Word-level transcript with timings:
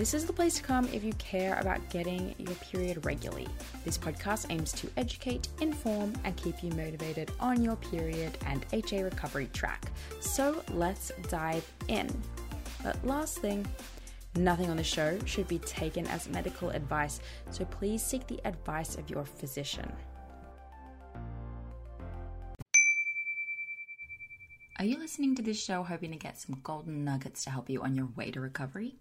This 0.00 0.14
is 0.14 0.24
the 0.24 0.32
place 0.32 0.54
to 0.54 0.62
come 0.62 0.88
if 0.94 1.04
you 1.04 1.12
care 1.18 1.58
about 1.60 1.90
getting 1.90 2.34
your 2.38 2.54
period 2.54 3.04
regularly. 3.04 3.46
This 3.84 3.98
podcast 3.98 4.46
aims 4.48 4.72
to 4.72 4.88
educate, 4.96 5.48
inform, 5.60 6.14
and 6.24 6.34
keep 6.38 6.64
you 6.64 6.70
motivated 6.70 7.30
on 7.38 7.62
your 7.62 7.76
period 7.76 8.38
and 8.46 8.64
HA 8.72 9.02
recovery 9.02 9.50
track. 9.52 9.92
So 10.20 10.64
let's 10.70 11.12
dive 11.28 11.70
in. 11.88 12.08
But 12.82 13.06
last 13.06 13.40
thing, 13.40 13.66
nothing 14.36 14.70
on 14.70 14.78
the 14.78 14.82
show 14.82 15.18
should 15.26 15.48
be 15.48 15.58
taken 15.58 16.06
as 16.06 16.30
medical 16.30 16.70
advice, 16.70 17.20
so 17.50 17.66
please 17.66 18.02
seek 18.02 18.26
the 18.26 18.40
advice 18.46 18.96
of 18.96 19.10
your 19.10 19.26
physician. 19.26 19.92
Are 24.78 24.86
you 24.86 24.98
listening 24.98 25.34
to 25.34 25.42
this 25.42 25.62
show 25.62 25.82
hoping 25.82 26.12
to 26.12 26.16
get 26.16 26.40
some 26.40 26.58
golden 26.62 27.04
nuggets 27.04 27.44
to 27.44 27.50
help 27.50 27.68
you 27.68 27.82
on 27.82 27.94
your 27.94 28.08
way 28.16 28.30
to 28.30 28.40
recovery? 28.40 28.94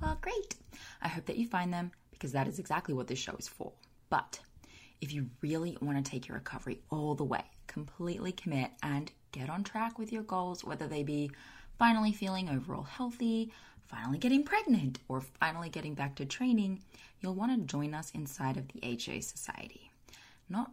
Well, 0.00 0.18
great. 0.20 0.56
I 1.02 1.08
hope 1.08 1.26
that 1.26 1.36
you 1.36 1.46
find 1.46 1.72
them 1.72 1.92
because 2.10 2.32
that 2.32 2.48
is 2.48 2.58
exactly 2.58 2.94
what 2.94 3.06
this 3.06 3.18
show 3.18 3.36
is 3.36 3.48
for. 3.48 3.72
But 4.08 4.40
if 5.00 5.12
you 5.12 5.30
really 5.40 5.76
want 5.80 6.02
to 6.04 6.10
take 6.10 6.28
your 6.28 6.36
recovery 6.36 6.80
all 6.90 7.14
the 7.14 7.24
way, 7.24 7.44
completely 7.66 8.32
commit 8.32 8.70
and 8.82 9.10
get 9.32 9.48
on 9.48 9.64
track 9.64 9.98
with 9.98 10.12
your 10.12 10.22
goals, 10.22 10.64
whether 10.64 10.86
they 10.86 11.02
be 11.02 11.30
finally 11.78 12.12
feeling 12.12 12.48
overall 12.48 12.82
healthy, 12.82 13.52
finally 13.86 14.18
getting 14.18 14.42
pregnant, 14.42 14.98
or 15.08 15.20
finally 15.20 15.68
getting 15.68 15.94
back 15.94 16.14
to 16.16 16.24
training, 16.24 16.82
you'll 17.20 17.34
want 17.34 17.52
to 17.52 17.66
join 17.66 17.94
us 17.94 18.10
inside 18.12 18.56
of 18.56 18.68
the 18.68 18.80
HA 18.82 19.20
Society. 19.20 19.90
Not 20.48 20.72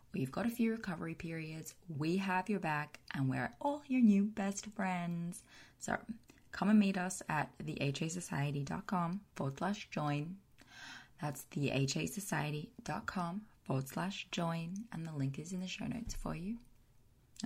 We've 0.13 0.31
got 0.31 0.45
a 0.45 0.49
few 0.49 0.71
recovery 0.71 1.13
periods. 1.13 1.73
We 1.97 2.17
have 2.17 2.49
your 2.49 2.59
back, 2.59 2.99
and 3.13 3.29
we're 3.29 3.51
all 3.61 3.81
your 3.87 4.01
new 4.01 4.25
best 4.25 4.65
friends. 4.75 5.43
So 5.79 5.97
come 6.51 6.69
and 6.69 6.79
meet 6.79 6.97
us 6.97 7.21
at 7.29 7.49
thehasociety.com 7.63 9.21
forward 9.35 9.57
slash 9.57 9.87
join. 9.89 10.35
That's 11.21 11.45
thehasociety.com 11.55 13.41
forward 13.63 13.87
slash 13.87 14.27
join, 14.31 14.85
and 14.91 15.05
the 15.05 15.13
link 15.13 15.39
is 15.39 15.53
in 15.53 15.61
the 15.61 15.67
show 15.67 15.85
notes 15.85 16.13
for 16.13 16.35
you. 16.35 16.57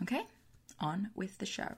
Okay, 0.01 0.23
on 0.79 1.09
with 1.15 1.37
the 1.37 1.45
show. 1.45 1.75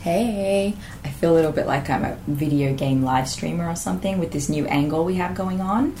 Hey, 0.00 0.76
I 1.02 1.08
feel 1.08 1.32
a 1.32 1.36
little 1.36 1.52
bit 1.52 1.66
like 1.66 1.88
I'm 1.88 2.04
a 2.04 2.18
video 2.26 2.74
game 2.74 3.02
live 3.02 3.26
streamer 3.26 3.70
or 3.70 3.76
something 3.76 4.18
with 4.18 4.32
this 4.32 4.50
new 4.50 4.66
angle 4.66 5.02
we 5.04 5.14
have 5.14 5.34
going 5.34 5.62
on. 5.62 5.96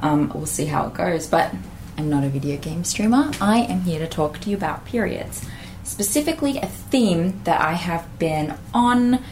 Um, 0.00 0.30
we'll 0.34 0.44
see 0.44 0.66
how 0.66 0.86
it 0.88 0.94
goes, 0.94 1.26
but 1.26 1.54
I'm 1.98 2.10
not 2.10 2.24
a 2.24 2.28
video 2.28 2.58
game 2.58 2.84
streamer. 2.84 3.30
I 3.40 3.60
am 3.60 3.80
here 3.80 3.98
to 3.98 4.06
talk 4.06 4.38
to 4.40 4.50
you 4.50 4.56
about 4.56 4.84
periods. 4.84 5.46
Specifically, 5.82 6.58
a 6.58 6.66
theme 6.66 7.40
that 7.44 7.60
I 7.60 7.72
have 7.72 8.18
been 8.18 8.54
on, 8.74 9.22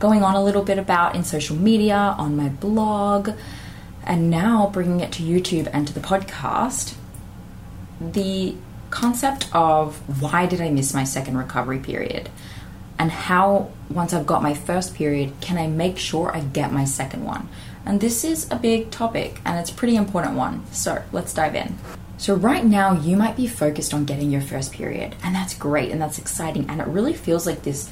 going 0.00 0.24
on 0.24 0.34
a 0.34 0.42
little 0.42 0.64
bit 0.64 0.78
about 0.78 1.14
in 1.14 1.22
social 1.22 1.54
media, 1.54 2.16
on 2.18 2.36
my 2.36 2.48
blog, 2.48 3.30
and 4.04 4.30
now 4.30 4.68
bringing 4.72 5.00
it 5.00 5.12
to 5.12 5.22
YouTube 5.22 5.70
and 5.72 5.86
to 5.86 5.94
the 5.94 6.00
podcast. 6.00 6.94
The 8.00 8.56
concept 8.90 9.48
of 9.52 9.96
why 10.20 10.46
did 10.46 10.60
I 10.60 10.70
miss 10.70 10.92
my 10.92 11.04
second 11.04 11.36
recovery 11.36 11.78
period? 11.78 12.30
And 12.98 13.12
how, 13.12 13.70
once 13.88 14.12
I've 14.12 14.26
got 14.26 14.42
my 14.42 14.54
first 14.54 14.94
period, 14.94 15.34
can 15.40 15.56
I 15.56 15.68
make 15.68 15.98
sure 15.98 16.34
I 16.34 16.40
get 16.40 16.72
my 16.72 16.84
second 16.84 17.24
one? 17.24 17.48
And 17.86 18.00
this 18.00 18.24
is 18.24 18.50
a 18.50 18.56
big 18.56 18.90
topic 18.90 19.40
and 19.44 19.58
it's 19.58 19.70
a 19.70 19.74
pretty 19.74 19.94
important 19.94 20.34
one. 20.34 20.64
So 20.72 21.02
let's 21.12 21.32
dive 21.32 21.54
in. 21.54 21.78
So, 22.18 22.34
right 22.34 22.64
now, 22.64 22.92
you 22.92 23.16
might 23.16 23.36
be 23.36 23.46
focused 23.46 23.94
on 23.94 24.04
getting 24.04 24.30
your 24.30 24.40
first 24.40 24.72
period, 24.72 25.14
and 25.22 25.34
that's 25.34 25.54
great 25.54 25.90
and 25.90 26.00
that's 26.00 26.18
exciting, 26.18 26.68
and 26.68 26.80
it 26.80 26.86
really 26.88 27.14
feels 27.14 27.46
like 27.46 27.62
this 27.62 27.88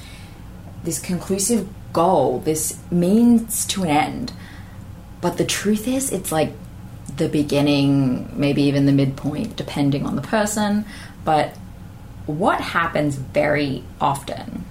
this 0.84 0.98
conclusive 1.00 1.68
goal, 1.92 2.40
this 2.40 2.78
means 2.90 3.66
to 3.66 3.82
an 3.82 3.88
end. 3.88 4.32
But 5.20 5.36
the 5.36 5.44
truth 5.44 5.88
is, 5.88 6.12
it's 6.12 6.30
like 6.30 6.52
the 7.16 7.28
beginning, 7.28 8.38
maybe 8.38 8.62
even 8.62 8.86
the 8.86 8.92
midpoint, 8.92 9.56
depending 9.56 10.06
on 10.06 10.16
the 10.16 10.22
person. 10.22 10.84
But 11.24 11.56
what 12.26 12.60
happens 12.60 13.16
very 13.16 13.82
often 14.00 14.64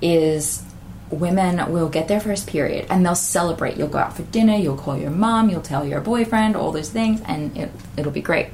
is 0.00 0.62
women 1.10 1.70
will 1.70 1.88
get 1.88 2.08
their 2.08 2.20
first 2.20 2.46
period 2.46 2.86
and 2.88 3.04
they'll 3.04 3.14
celebrate. 3.14 3.76
You'll 3.76 3.88
go 3.88 3.98
out 3.98 4.16
for 4.16 4.22
dinner, 4.22 4.56
you'll 4.56 4.76
call 4.76 4.96
your 4.96 5.10
mom, 5.10 5.50
you'll 5.50 5.60
tell 5.60 5.86
your 5.86 6.00
boyfriend, 6.00 6.56
all 6.56 6.72
those 6.72 6.88
things, 6.88 7.20
and 7.26 7.56
it, 7.56 7.70
it'll 7.96 8.12
be 8.12 8.22
great. 8.22 8.48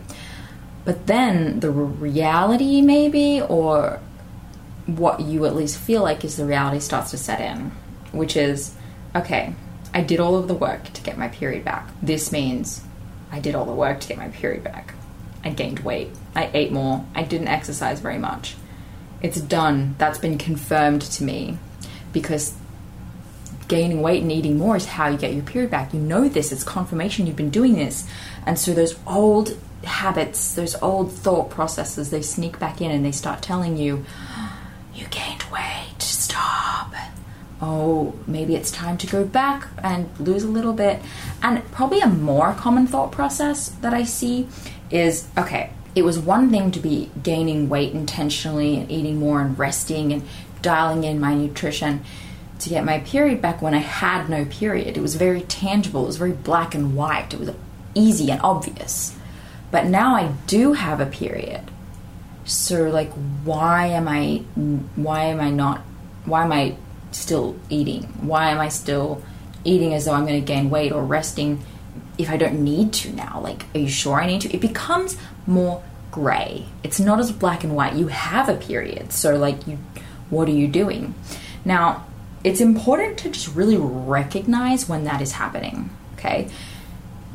But 0.89 1.07
then 1.07 1.61
the 1.61 1.71
reality, 1.71 2.81
maybe, 2.81 3.43
or 3.43 4.01
what 4.87 5.21
you 5.21 5.45
at 5.45 5.55
least 5.55 5.77
feel 5.77 6.03
like 6.03 6.25
is 6.25 6.39
the 6.39 6.47
reality 6.47 6.81
starts 6.81 7.11
to 7.11 7.19
set 7.19 7.43
in, 7.43 7.73
which 8.11 8.39
is 8.39 8.75
okay, 9.15 9.55
I 9.93 10.01
did 10.01 10.19
all 10.19 10.35
of 10.35 10.49
the 10.49 10.55
work 10.55 10.91
to 10.95 11.03
get 11.03 11.19
my 11.19 11.29
period 11.29 11.63
back. 11.63 11.91
This 12.01 12.33
means 12.33 12.81
I 13.31 13.39
did 13.39 13.55
all 13.55 13.67
the 13.67 13.75
work 13.75 14.01
to 14.01 14.09
get 14.09 14.17
my 14.17 14.29
period 14.29 14.65
back. 14.65 14.95
I 15.45 15.51
gained 15.51 15.81
weight. 15.81 16.09
I 16.35 16.51
ate 16.55 16.73
more. 16.73 17.05
I 17.15 17.23
didn't 17.23 17.49
exercise 17.49 18.01
very 18.01 18.17
much. 18.17 18.57
It's 19.21 19.43
done. 19.43 19.95
That's 19.99 20.17
been 20.17 20.39
confirmed 20.39 21.03
to 21.03 21.23
me 21.23 21.59
because 22.15 22.55
gaining 23.69 24.01
weight 24.01 24.23
and 24.23 24.33
eating 24.33 24.57
more 24.57 24.77
is 24.77 24.87
how 24.87 25.09
you 25.09 25.19
get 25.19 25.35
your 25.35 25.43
period 25.43 25.71
back. 25.71 25.93
You 25.93 26.01
know 26.01 26.31
this, 26.31 26.51
it's 26.51 26.65
confirmation 26.65 27.27
you've 27.27 27.37
been 27.37 27.51
doing 27.51 27.75
this. 27.75 28.09
And 28.47 28.59
so 28.59 28.73
those 28.73 28.99
old 29.07 29.55
habits, 29.85 30.55
those 30.55 30.75
old 30.83 31.13
thought 31.13 31.51
processes, 31.51 32.11
they 32.11 32.23
sneak 32.23 32.59
back 32.59 32.81
in 32.81 32.91
and 32.91 33.05
they 33.05 33.13
start 33.13 33.43
telling 33.43 33.77
you, 33.77 34.05
you 34.95 35.07
gained 35.09 35.45
weight, 35.45 36.01
stop. 36.01 36.93
Oh, 37.61 38.15
maybe 38.27 38.55
it's 38.55 38.71
time 38.71 38.99
to 38.99 39.07
go 39.07 39.25
back 39.25 39.69
and 39.83 40.09
lose 40.21 40.45
a 40.45 40.49
little 40.49 40.73
bit. 40.73 41.01
And 41.43 41.69
probably 41.73 42.01
a 42.01 42.09
more 42.09 42.53
common 42.55 42.87
thought 42.87 43.11
process 43.11 43.69
that 43.81 43.93
I 43.93 44.05
see 44.05 44.49
is 44.91 45.29
okay, 45.37 45.71
it 45.95 46.05
was 46.05 46.19
one 46.19 46.51
thing 46.51 46.71
to 46.71 46.81
be 46.81 47.11
gaining 47.23 47.69
weight 47.69 47.93
intentionally 47.93 48.77
and 48.77 48.91
eating 48.91 49.19
more 49.19 49.41
and 49.41 49.59
resting 49.59 50.13
and 50.13 50.23
dialing 50.63 51.05
in 51.05 51.21
my 51.21 51.35
nutrition 51.35 52.05
to 52.61 52.69
get 52.69 52.85
my 52.85 52.99
period 53.01 53.41
back 53.41 53.63
when 53.63 53.75
I 53.75 53.79
had 53.79 54.29
no 54.29 54.45
period. 54.45 54.97
It 54.97 55.01
was 55.01 55.17
very 55.17 55.43
tangible, 55.43 56.05
it 56.05 56.07
was 56.07 56.17
very 56.17 56.33
black 56.33 56.75
and 56.75 56.95
white, 56.95 57.35
it 57.35 57.41
was 57.41 57.51
easy 57.95 58.31
and 58.31 58.41
obvious. 58.43 59.18
But 59.71 59.87
now 59.87 60.15
I 60.15 60.33
do 60.47 60.73
have 60.73 61.01
a 61.01 61.07
period. 61.07 61.71
So 62.45 62.89
like 62.89 63.13
why 63.45 63.87
am 63.87 64.09
I 64.09 64.39
why 64.97 65.25
am 65.25 65.41
I 65.41 65.51
not 65.51 65.81
why 66.25 66.45
am 66.45 66.53
I 66.53 66.77
still 67.13 67.57
eating? 67.69 68.05
Why 68.21 68.51
am 68.51 68.59
I 68.59 68.69
still 68.69 69.23
eating 69.65 69.93
as 69.93 70.07
though 70.07 70.13
I'm 70.13 70.27
going 70.27 70.41
to 70.41 70.47
gain 70.47 70.71
weight 70.71 70.93
or 70.93 71.05
resting 71.05 71.63
if 72.17 72.31
I 72.31 72.37
don't 72.37 72.65
need 72.65 72.93
to 72.95 73.13
now? 73.13 73.41
Like 73.43 73.67
are 73.75 73.81
you 73.81 73.89
sure 73.89 74.21
I 74.21 74.27
need 74.27 74.41
to? 74.43 74.55
It 74.55 74.61
becomes 74.61 75.19
more 75.47 75.83
gray. 76.11 76.67
It's 76.83 76.99
not 76.99 77.21
as 77.21 77.31
black 77.33 77.65
and 77.65 77.77
white. 77.77 77.95
You 77.95 78.09
have 78.09 78.49
a 78.49 78.55
period. 78.55 79.13
So 79.13 79.37
like 79.37 79.67
you 79.67 79.79
what 80.31 80.49
are 80.49 80.53
you 80.53 80.69
doing? 80.69 81.15
Now, 81.65 82.07
it's 82.45 82.61
important 82.61 83.19
to 83.19 83.31
just 83.31 83.55
really 83.55 83.77
recognize 83.77 84.89
when 84.89 85.05
that 85.05 85.21
is 85.21 85.33
happening, 85.33 85.91
okay? 86.15 86.49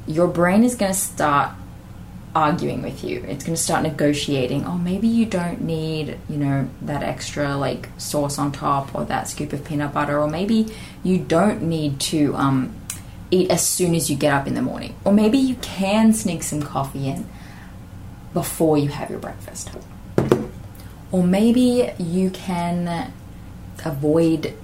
Your 0.08 0.28
brain 0.28 0.64
is 0.64 0.76
going 0.76 0.92
to 0.92 0.98
start 0.98 1.52
arguing 2.36 2.82
with 2.82 3.04
you. 3.04 3.24
It's 3.28 3.44
going 3.44 3.56
to 3.56 3.62
start 3.62 3.84
negotiating. 3.84 4.66
Oh, 4.66 4.78
maybe 4.78 5.08
you 5.08 5.26
don't 5.26 5.62
need, 5.62 6.18
you 6.28 6.38
know, 6.38 6.70
that 6.82 7.04
extra 7.04 7.56
like 7.56 7.90
sauce 7.98 8.40
on 8.40 8.52
top 8.52 8.96
or 8.96 9.06
that 9.06 9.28
scoop 9.28 9.54
of 9.54 9.64
peanut 9.64 9.94
butter, 9.94 10.20
or 10.20 10.28
maybe 10.28 10.74
you 11.04 11.20
don't 11.20 11.62
need 11.62 12.00
to 12.00 12.36
um, 12.36 12.76
eat 13.30 13.52
as 13.52 13.66
soon 13.66 13.94
as 13.94 14.10
you 14.10 14.16
get 14.16 14.34
up 14.34 14.48
in 14.48 14.56
the 14.56 14.62
morning, 14.62 14.96
or 15.06 15.14
maybe 15.14 15.38
you 15.38 15.56
can 15.56 16.14
sneak 16.14 16.44
some 16.44 16.62
coffee 16.62 17.08
in 17.08 17.28
before 18.34 18.78
you 18.78 18.90
have 18.90 19.10
your 19.10 19.20
breakfast. 19.20 19.70
Or 21.12 21.24
maybe 21.24 21.92
you 22.00 22.32
can 22.32 23.14
avoid 23.86 24.56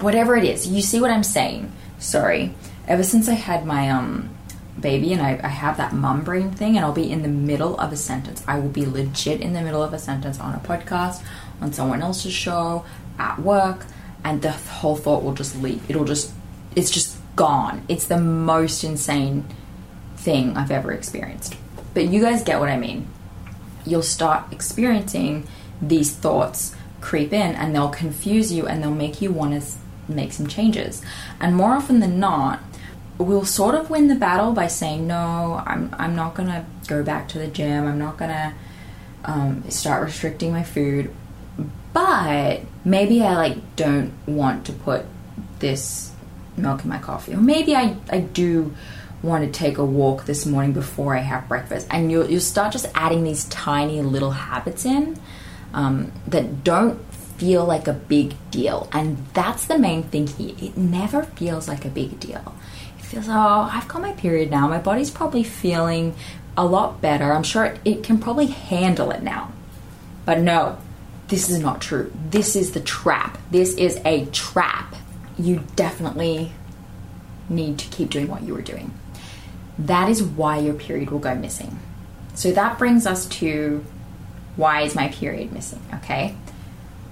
whatever 0.00 0.36
it 0.36 0.44
is. 0.44 0.66
You 0.66 0.82
see 0.82 1.00
what 1.00 1.10
I'm 1.10 1.22
saying? 1.22 1.72
Sorry. 1.98 2.54
Ever 2.86 3.02
since 3.02 3.28
I 3.28 3.34
had 3.34 3.64
my 3.64 3.88
um 3.88 4.28
baby 4.78 5.12
and 5.12 5.22
I, 5.22 5.40
I 5.42 5.48
have 5.48 5.76
that 5.76 5.92
mum 5.92 6.22
brain 6.22 6.50
thing 6.50 6.76
and 6.76 6.84
I'll 6.84 6.92
be 6.92 7.10
in 7.10 7.22
the 7.22 7.28
middle 7.28 7.78
of 7.78 7.92
a 7.92 7.96
sentence. 7.96 8.42
I 8.46 8.58
will 8.58 8.68
be 8.68 8.86
legit 8.86 9.40
in 9.40 9.52
the 9.52 9.62
middle 9.62 9.82
of 9.82 9.92
a 9.92 9.98
sentence 9.98 10.40
on 10.40 10.54
a 10.54 10.58
podcast, 10.58 11.22
on 11.60 11.72
someone 11.72 12.02
else's 12.02 12.32
show, 12.32 12.84
at 13.18 13.38
work, 13.40 13.86
and 14.24 14.42
the 14.42 14.52
whole 14.52 14.96
thought 14.96 15.22
will 15.22 15.34
just 15.34 15.60
leave. 15.60 15.88
It'll 15.90 16.04
just 16.04 16.32
it's 16.76 16.90
just 16.90 17.16
gone. 17.36 17.84
It's 17.88 18.06
the 18.06 18.18
most 18.18 18.84
insane 18.84 19.44
thing 20.16 20.56
I've 20.56 20.70
ever 20.70 20.92
experienced. 20.92 21.56
But 21.94 22.06
you 22.08 22.20
guys 22.20 22.42
get 22.44 22.60
what 22.60 22.68
I 22.68 22.76
mean. 22.76 23.08
You'll 23.84 24.02
start 24.02 24.52
experiencing 24.52 25.46
these 25.80 26.14
thoughts 26.14 26.74
creep 27.00 27.32
in 27.32 27.56
and 27.56 27.74
they'll 27.74 27.88
confuse 27.88 28.52
you 28.52 28.66
and 28.66 28.82
they'll 28.82 28.90
make 28.90 29.22
you 29.22 29.32
want 29.32 29.60
to 29.60 29.68
make 30.12 30.32
some 30.32 30.46
changes. 30.46 31.02
And 31.40 31.56
more 31.56 31.72
often 31.72 32.00
than 32.00 32.20
not, 32.20 32.60
we'll 33.20 33.44
sort 33.44 33.74
of 33.74 33.90
win 33.90 34.08
the 34.08 34.14
battle 34.14 34.52
by 34.52 34.66
saying, 34.66 35.06
No, 35.06 35.62
I'm, 35.66 35.94
I'm 35.98 36.16
not 36.16 36.34
going 36.34 36.48
to 36.48 36.64
go 36.88 37.02
back 37.02 37.28
to 37.28 37.38
the 37.38 37.46
gym. 37.46 37.86
I'm 37.86 37.98
not 37.98 38.16
going 38.16 38.30
to 38.30 38.54
um, 39.24 39.70
start 39.70 40.02
restricting 40.02 40.52
my 40.52 40.62
food. 40.62 41.14
But 41.92 42.60
maybe 42.84 43.22
I 43.22 43.34
like 43.34 43.76
don't 43.76 44.12
want 44.26 44.66
to 44.66 44.72
put 44.72 45.04
this 45.58 46.12
milk 46.56 46.84
in 46.84 46.88
my 46.88 46.98
coffee. 46.98 47.34
Or 47.34 47.40
maybe 47.40 47.74
I, 47.74 47.96
I 48.10 48.20
do 48.20 48.74
want 49.22 49.44
to 49.44 49.50
take 49.50 49.76
a 49.76 49.84
walk 49.84 50.24
this 50.24 50.46
morning 50.46 50.72
before 50.72 51.16
I 51.16 51.20
have 51.20 51.48
breakfast. 51.48 51.86
And 51.90 52.10
you'll, 52.10 52.30
you'll 52.30 52.40
start 52.40 52.72
just 52.72 52.86
adding 52.94 53.24
these 53.24 53.44
tiny 53.46 54.00
little 54.00 54.30
habits 54.30 54.86
in 54.86 55.20
um, 55.74 56.12
that 56.28 56.64
don't 56.64 57.04
feel 57.36 57.64
like 57.64 57.88
a 57.88 57.92
big 57.92 58.34
deal. 58.50 58.88
And 58.92 59.26
that's 59.34 59.66
the 59.66 59.78
main 59.78 60.04
thing 60.04 60.26
here. 60.26 60.54
It 60.58 60.76
never 60.76 61.24
feels 61.24 61.68
like 61.68 61.84
a 61.84 61.88
big 61.88 62.20
deal. 62.20 62.54
Feels, 63.10 63.28
oh, 63.28 63.68
I've 63.72 63.88
got 63.88 64.02
my 64.02 64.12
period 64.12 64.52
now. 64.52 64.68
My 64.68 64.78
body's 64.78 65.10
probably 65.10 65.42
feeling 65.42 66.14
a 66.56 66.64
lot 66.64 67.00
better. 67.00 67.32
I'm 67.32 67.42
sure 67.42 67.64
it, 67.64 67.80
it 67.84 68.02
can 68.04 68.18
probably 68.18 68.46
handle 68.46 69.10
it 69.10 69.20
now. 69.20 69.52
But 70.24 70.38
no, 70.38 70.78
this 71.26 71.50
is 71.50 71.58
not 71.58 71.80
true. 71.80 72.12
This 72.30 72.54
is 72.54 72.70
the 72.70 72.78
trap. 72.78 73.36
This 73.50 73.74
is 73.74 74.00
a 74.04 74.26
trap. 74.26 74.94
You 75.36 75.64
definitely 75.74 76.52
need 77.48 77.80
to 77.80 77.88
keep 77.88 78.10
doing 78.10 78.28
what 78.28 78.42
you 78.42 78.54
were 78.54 78.62
doing. 78.62 78.94
That 79.76 80.08
is 80.08 80.22
why 80.22 80.58
your 80.58 80.74
period 80.74 81.10
will 81.10 81.18
go 81.18 81.34
missing. 81.34 81.80
So 82.34 82.52
that 82.52 82.78
brings 82.78 83.08
us 83.08 83.26
to 83.26 83.84
why 84.54 84.82
is 84.82 84.94
my 84.94 85.08
period 85.08 85.52
missing? 85.52 85.82
Okay. 85.94 86.36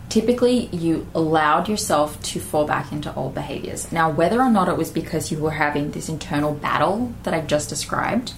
Typically, 0.09 0.67
you 0.67 1.07
allowed 1.15 1.69
yourself 1.69 2.21
to 2.23 2.41
fall 2.41 2.67
back 2.67 2.93
into 2.93 3.15
old 3.15 3.35
behaviors. 3.35 3.93
Now, 3.93 4.11
whether 4.11 4.41
or 4.41 4.51
not 4.51 4.69
it 4.69 4.77
was 4.77 4.91
because 4.91 5.31
you 5.31 5.39
were 5.39 5.51
having 5.51 5.91
this 5.91 6.09
internal 6.09 6.55
battle 6.55 7.13
that 7.25 7.35
I 7.35 7.43
just 7.43 7.69
described, 7.69 8.33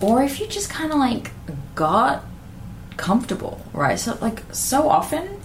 or 0.00 0.22
if 0.22 0.40
you 0.40 0.46
just 0.46 0.70
kind 0.70 0.90
of 0.90 0.98
like 0.98 1.30
got 1.74 2.24
comfortable, 2.96 3.60
right? 3.72 3.98
So, 3.98 4.16
like, 4.20 4.42
so 4.52 4.88
often 4.88 5.40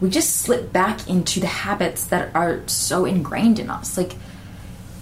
we 0.00 0.10
just 0.10 0.38
slip 0.38 0.72
back 0.72 1.08
into 1.08 1.38
the 1.38 1.46
habits 1.46 2.04
that 2.06 2.34
are 2.34 2.66
so 2.66 3.04
ingrained 3.04 3.60
in 3.60 3.70
us. 3.70 3.96
Like, 3.96 4.16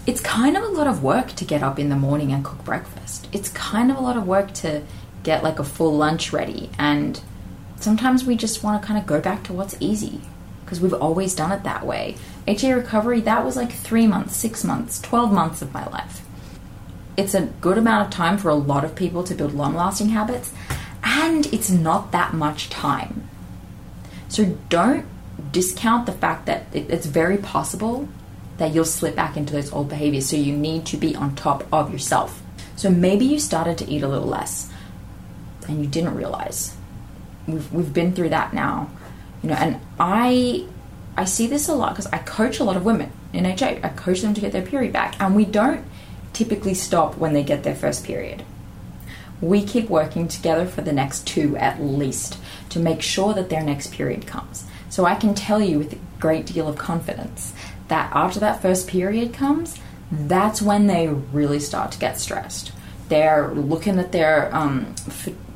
it's 0.07 0.21
kind 0.21 0.57
of 0.57 0.63
a 0.63 0.69
lot 0.69 0.87
of 0.87 1.03
work 1.03 1.29
to 1.37 1.45
get 1.45 1.63
up 1.63 1.79
in 1.79 1.89
the 1.89 1.97
morning 1.97 2.33
and 2.33 2.45
cook 2.45 2.65
breakfast. 2.65 3.29
It's 3.33 3.49
kind 3.49 3.91
of 3.91 3.97
a 3.97 4.01
lot 4.01 4.17
of 4.17 4.27
work 4.27 4.53
to 4.55 4.83
get 5.23 5.43
like 5.43 5.59
a 5.59 5.65
full 5.65 5.97
lunch 5.97 6.33
ready 6.33 6.71
and 6.79 7.21
sometimes 7.81 8.25
we 8.25 8.37
just 8.37 8.63
want 8.63 8.81
to 8.81 8.87
kind 8.87 8.99
of 8.99 9.07
go 9.07 9.21
back 9.21 9.43
to 9.45 9.53
what's 9.53 9.77
easy 9.81 10.21
because 10.65 10.81
we've 10.81 10.95
always 10.95 11.35
done 11.35 11.51
it 11.51 11.65
that 11.65 11.85
way. 11.85 12.17
HA 12.47 12.73
recovery, 12.73 13.21
that 13.23 13.45
was 13.45 13.57
like 13.57 13.73
three 13.73 14.07
months, 14.07 14.37
six 14.37 14.63
months, 14.63 15.01
12 15.01 15.33
months 15.33 15.63
of 15.63 15.75
my 15.75 15.85
life. 15.89 16.25
It's 17.17 17.35
a 17.35 17.47
good 17.61 17.77
amount 17.77 18.07
of 18.07 18.13
time 18.13 18.39
for 18.39 18.51
a 18.51 18.55
lot 18.55 18.85
of 18.85 18.95
people 18.95 19.25
to 19.25 19.35
build 19.35 19.53
long 19.53 19.75
lasting 19.75 20.11
habits, 20.11 20.53
and 21.03 21.47
it's 21.47 21.71
not 21.71 22.13
that 22.13 22.35
much 22.35 22.71
time. 22.71 23.29
So 24.29 24.57
don't 24.69 25.07
discount 25.51 26.07
the 26.07 26.13
fact 26.13 26.47
that 26.47 26.67
it's 26.73 27.07
very 27.07 27.37
possible 27.37 28.09
that 28.59 28.73
you'll 28.73 28.85
slip 28.85 29.17
back 29.17 29.37
into 29.37 29.55
those 29.55 29.73
old 29.73 29.89
behaviors. 29.89 30.29
So 30.29 30.37
you 30.37 30.57
need 30.57 30.87
to 30.87 30.97
be 30.97 31.17
on 31.17 31.35
top 31.35 31.67
of 31.73 31.93
yourself. 31.93 32.43
So 32.77 32.91
maybe 32.91 33.25
you 33.25 33.41
started 33.41 33.77
to 33.79 33.91
eat 33.91 34.03
a 34.03 34.09
little 34.09 34.29
less 34.29 34.71
and 35.67 35.83
you 35.83 35.91
didn't 35.91 36.15
realize 36.15 36.77
we've 37.47 37.73
we've 37.73 37.93
been 37.93 38.13
through 38.13 38.31
that 38.31 38.53
now, 38.55 38.91
you 39.43 39.51
know. 39.51 39.57
And 39.57 39.81
I 39.99 40.67
I 41.17 41.25
see 41.25 41.47
this 41.47 41.69
a 41.69 41.75
lot 41.75 41.91
because 41.91 42.07
I 42.07 42.19
coach 42.19 42.61
a 42.61 42.65
lot 42.65 42.77
of 42.77 42.85
women 42.85 43.13
in 43.33 43.47
HA. 43.47 43.81
I 43.83 43.89
coach 43.91 44.23
them 44.23 44.35
to 44.35 44.41
get 44.41 44.53
their 44.53 44.63
period 44.63 44.93
back, 44.93 45.21
and 45.21 45.35
we 45.35 45.45
don't 45.45 45.85
typically 46.33 46.75
stop 46.75 47.17
when 47.17 47.33
they 47.33 47.43
get 47.43 47.63
their 47.63 47.75
first 47.75 48.05
period. 48.05 48.45
We 49.41 49.65
keep 49.65 49.89
working 49.89 50.29
together 50.29 50.67
for 50.67 50.83
the 50.83 50.93
next 50.93 51.27
two 51.27 51.57
at 51.57 51.81
least 51.81 52.39
to 52.71 52.79
make 52.79 53.03
sure 53.03 53.33
that 53.35 53.49
their 53.49 53.63
next 53.63 53.93
period 53.93 54.27
comes. 54.27 54.65
So 54.91 55.07
I 55.07 55.15
can 55.15 55.35
tell 55.35 55.63
you 55.63 55.79
with 55.79 55.93
a 55.95 55.99
great 56.19 56.47
deal 56.47 56.69
of 56.69 56.77
confidence 56.77 57.55
that 57.89 58.11
after 58.15 58.39
that 58.41 58.61
first 58.61 58.87
period 58.87 59.33
comes, 59.33 59.79
that's 60.11 60.61
when 60.61 60.87
they 60.87 61.09
really 61.09 61.61
start 61.61 61.93
to 61.93 61.99
get 61.99 62.19
stressed. 62.19 62.73
They're 63.09 63.53
looking 63.55 63.99
at 63.99 64.13
their 64.13 64.55
um, 64.55 64.95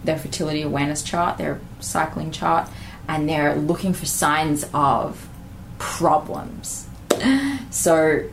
their 0.04 0.18
fertility 0.18 0.62
awareness 0.62 1.02
chart, 1.02 1.38
their 1.38 1.60
cycling 1.84 2.30
chart, 2.30 2.68
and 3.08 3.28
they're 3.28 3.54
looking 3.54 3.92
for 3.92 4.06
signs 4.06 4.66
of 4.72 5.28
problems. 5.78 6.86
So, 7.70 8.28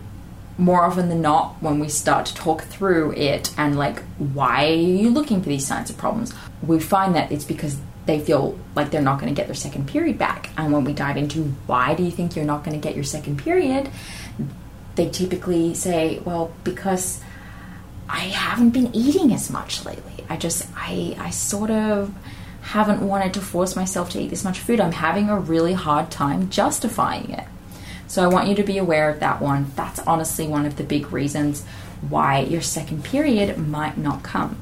more 0.58 0.84
often 0.84 1.10
than 1.10 1.22
not, 1.22 1.56
when 1.62 1.80
we 1.80 1.90
start 1.90 2.26
to 2.28 2.36
talk 2.36 2.64
through 2.64 3.14
it 3.14 3.52
and 3.58 3.78
like, 3.78 4.04
why 4.18 4.68
are 4.68 4.76
you 4.76 5.10
looking 5.10 5.42
for 5.42 5.50
these 5.50 5.66
signs 5.66 5.90
of 5.90 5.98
problems? 5.98 6.34
We 6.62 6.80
find 6.80 7.16
that 7.16 7.32
it's 7.32 7.46
because 7.46 7.78
they 8.06 8.20
feel 8.20 8.58
like 8.76 8.92
they're 8.92 9.02
not 9.02 9.20
going 9.20 9.34
to 9.34 9.40
get 9.40 9.48
their 9.48 9.56
second 9.56 9.88
period 9.88 10.18
back. 10.18 10.50
And 10.58 10.74
when 10.74 10.84
we 10.84 10.94
dive 10.94 11.18
into 11.18 11.44
why 11.66 11.96
do 11.96 12.04
you 12.04 12.12
think 12.12 12.36
you're 12.36 12.46
not 12.46 12.64
going 12.64 12.80
to 12.80 12.86
get 12.86 12.96
your 12.96 13.04
second 13.04 13.40
period, 13.40 13.90
they 14.96 15.10
typically 15.10 15.74
say, 15.74 16.20
well, 16.20 16.54
because 16.64 17.22
I 18.10 18.20
haven't 18.20 18.72
been 18.72 18.94
eating 18.94 19.34
as 19.34 19.50
much 19.50 19.86
lately. 19.86 20.26
I 20.30 20.38
just 20.38 20.68
I 20.76 21.16
I 21.18 21.30
sort 21.30 21.72
of 21.72 22.14
haven't 22.62 23.06
wanted 23.06 23.34
to 23.34 23.42
force 23.42 23.76
myself 23.76 24.10
to 24.12 24.20
eat 24.20 24.30
this 24.30 24.44
much 24.44 24.60
food. 24.60 24.80
I'm 24.80 24.92
having 24.92 25.30
a 25.30 25.40
really 25.40 25.74
hard 25.74 26.12
time 26.12 26.50
justifying 26.50 27.32
it. 27.32 27.46
So 28.08 28.24
I 28.24 28.28
want 28.28 28.48
you 28.48 28.56
to 28.56 28.64
be 28.64 28.78
aware 28.78 29.10
of 29.10 29.20
that 29.20 29.42
one. 29.42 29.72
That's 29.76 30.00
honestly 30.00 30.48
one 30.48 30.66
of 30.66 30.76
the 30.76 30.84
big 30.84 31.12
reasons 31.12 31.66
why 32.08 32.42
your 32.42 32.62
second 32.62 33.04
period 33.04 33.58
might 33.58 33.98
not 33.98 34.24
come. 34.24 34.58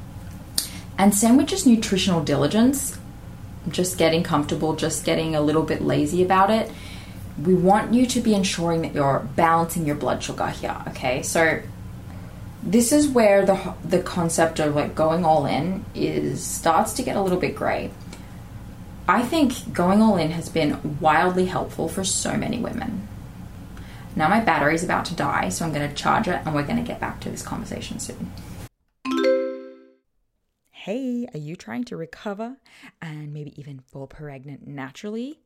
And 0.98 1.14
just 1.46 1.66
nutritional 1.66 2.22
diligence, 2.22 2.98
just 3.68 3.98
getting 3.98 4.22
comfortable, 4.22 4.76
just 4.76 5.04
getting 5.04 5.34
a 5.34 5.40
little 5.40 5.62
bit 5.62 5.82
lazy 5.82 6.22
about 6.22 6.50
it. 6.50 6.70
We 7.42 7.54
want 7.54 7.94
you 7.94 8.06
to 8.06 8.20
be 8.20 8.34
ensuring 8.34 8.82
that 8.82 8.94
you're 8.94 9.26
balancing 9.34 9.86
your 9.86 9.96
blood 9.96 10.22
sugar 10.22 10.48
here, 10.48 10.76
okay? 10.88 11.22
So 11.22 11.62
this 12.62 12.92
is 12.92 13.08
where 13.08 13.44
the 13.44 13.74
the 13.84 14.02
concept 14.02 14.58
of 14.60 14.74
like 14.74 14.94
going 14.94 15.24
all 15.24 15.46
in 15.46 15.84
is 15.94 16.44
starts 16.44 16.92
to 16.94 17.02
get 17.02 17.16
a 17.16 17.22
little 17.22 17.38
bit 17.38 17.54
gray. 17.54 17.90
I 19.08 19.22
think 19.22 19.72
going 19.72 20.02
all 20.02 20.16
in 20.16 20.30
has 20.32 20.48
been 20.48 20.98
wildly 21.00 21.46
helpful 21.46 21.88
for 21.88 22.04
so 22.04 22.36
many 22.36 22.58
women. 22.58 23.08
Now 24.14 24.28
my 24.28 24.40
battery's 24.40 24.84
about 24.84 25.04
to 25.06 25.14
die, 25.14 25.48
so 25.48 25.64
I'm 25.64 25.72
going 25.72 25.88
to 25.88 25.94
charge 25.94 26.28
it 26.28 26.40
and 26.44 26.54
we're 26.54 26.64
going 26.64 26.76
to 26.76 26.82
get 26.82 27.00
back 27.00 27.20
to 27.20 27.30
this 27.30 27.42
conversation 27.42 27.98
soon. 27.98 28.30
Hey, 30.70 31.28
are 31.34 31.38
you 31.38 31.56
trying 31.56 31.84
to 31.84 31.96
recover 31.96 32.56
and 33.02 33.32
maybe 33.32 33.58
even 33.60 33.80
fall 33.80 34.06
pregnant 34.06 34.66
naturally? 34.66 35.40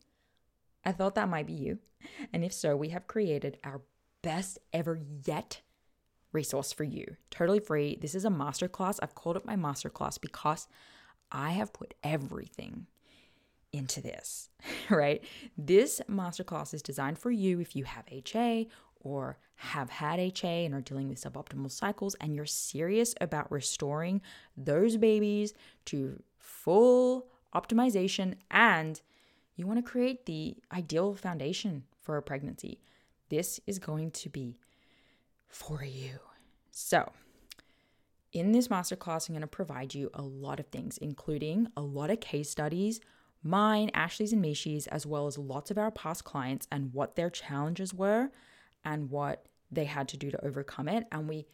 I 0.85 0.92
thought 0.92 1.14
that 1.16 1.28
might 1.28 1.47
be 1.47 1.54
you. 1.54 1.78
And 2.33 2.44
if 2.44 2.52
so, 2.52 2.76
we 2.76 2.90
have 2.90 3.06
created 3.06 3.59
our 3.64 3.83
best 4.23 4.59
ever 4.73 5.00
yet 5.25 5.61
resource 6.35 6.73
for 6.73 6.85
you. 6.85 7.17
Totally 7.31 7.61
free. 7.61 7.97
This 8.00 8.14
is 8.14 8.25
a 8.25 8.31
masterclass. 8.31 8.99
I've 9.03 9.14
called 9.14 9.37
it 9.37 9.47
my 9.47 9.57
masterclass 9.57 10.21
because 10.21 10.69
I 11.33 11.53
have 11.53 11.73
put 11.73 11.95
everything 12.03 12.87
into 13.73 14.00
this, 14.00 14.50
right? 14.91 15.25
This 15.57 16.00
masterclass 16.11 16.75
is 16.75 16.83
designed 16.83 17.19
for 17.19 17.31
you 17.31 17.61
if 17.61 17.75
you 17.75 17.85
have 17.85 18.05
HA 18.09 18.69
or 19.00 19.38
have 19.57 19.91
had 19.91 20.19
HA 20.19 20.64
and 20.64 20.75
are 20.75 20.81
dealing 20.81 21.09
with 21.09 21.23
suboptimal 21.23 21.71
cycles 21.71 22.14
and 22.17 22.35
you're 22.35 22.47
serious 22.47 23.14
about 23.21 23.50
restoring 23.50 24.21
those 24.57 24.97
babies 24.97 25.55
to 25.87 26.23
full 26.38 27.29
optimization 27.55 28.35
and 28.50 29.00
you 29.57 29.67
want 29.67 29.79
to 29.85 29.91
create 29.91 30.26
the 30.26 30.57
ideal 30.73 31.14
foundation 31.14 31.85
for 32.00 32.17
a 32.17 32.23
pregnancy. 32.23 32.81
This 33.29 33.61
is 33.67 33.79
going 33.79 34.11
to 34.12 34.29
be 34.29 34.59
for 35.54 35.84
you. 35.84 36.18
So, 36.73 37.12
in 38.32 38.50
this 38.50 38.68
masterclass, 38.68 39.28
I'm 39.28 39.34
going 39.34 39.42
to 39.42 39.46
provide 39.46 39.94
you 39.94 40.11
a 40.12 40.23
lot 40.23 40.58
of 40.58 40.66
things, 40.66 40.99
including 40.99 41.68
a 41.76 41.80
lot 41.80 42.11
of 42.11 42.18
case 42.18 42.50
studies, 42.50 43.00
mine, 43.44 43.90
Ashley's, 43.94 44.32
and 44.32 44.44
Mishi's, 44.44 44.88
as 44.88 45.06
well 45.06 45.28
as 45.28 45.38
lots 45.38 45.70
of 45.70 45.78
our 45.78 45.92
past 45.92 46.25
clients 46.25 46.66
and 46.73 46.92
what 46.92 47.14
their 47.14 47.30
challenges 47.30 47.94
were 47.94 48.30
and 48.84 49.11
what 49.11 49.46
they 49.70 49.84
had 49.84 50.08
to 50.08 50.16
do 50.16 50.32
to 50.32 50.44
overcome 50.44 50.88
it. 50.88 51.06
And 51.12 51.28
we 51.28 51.46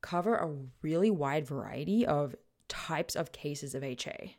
cover 0.00 0.36
a 0.36 0.54
really 0.82 1.10
wide 1.10 1.46
variety 1.46 2.06
of 2.06 2.36
types 2.68 3.16
of 3.16 3.32
cases 3.32 3.74
of 3.74 3.82
HA. 3.82 4.36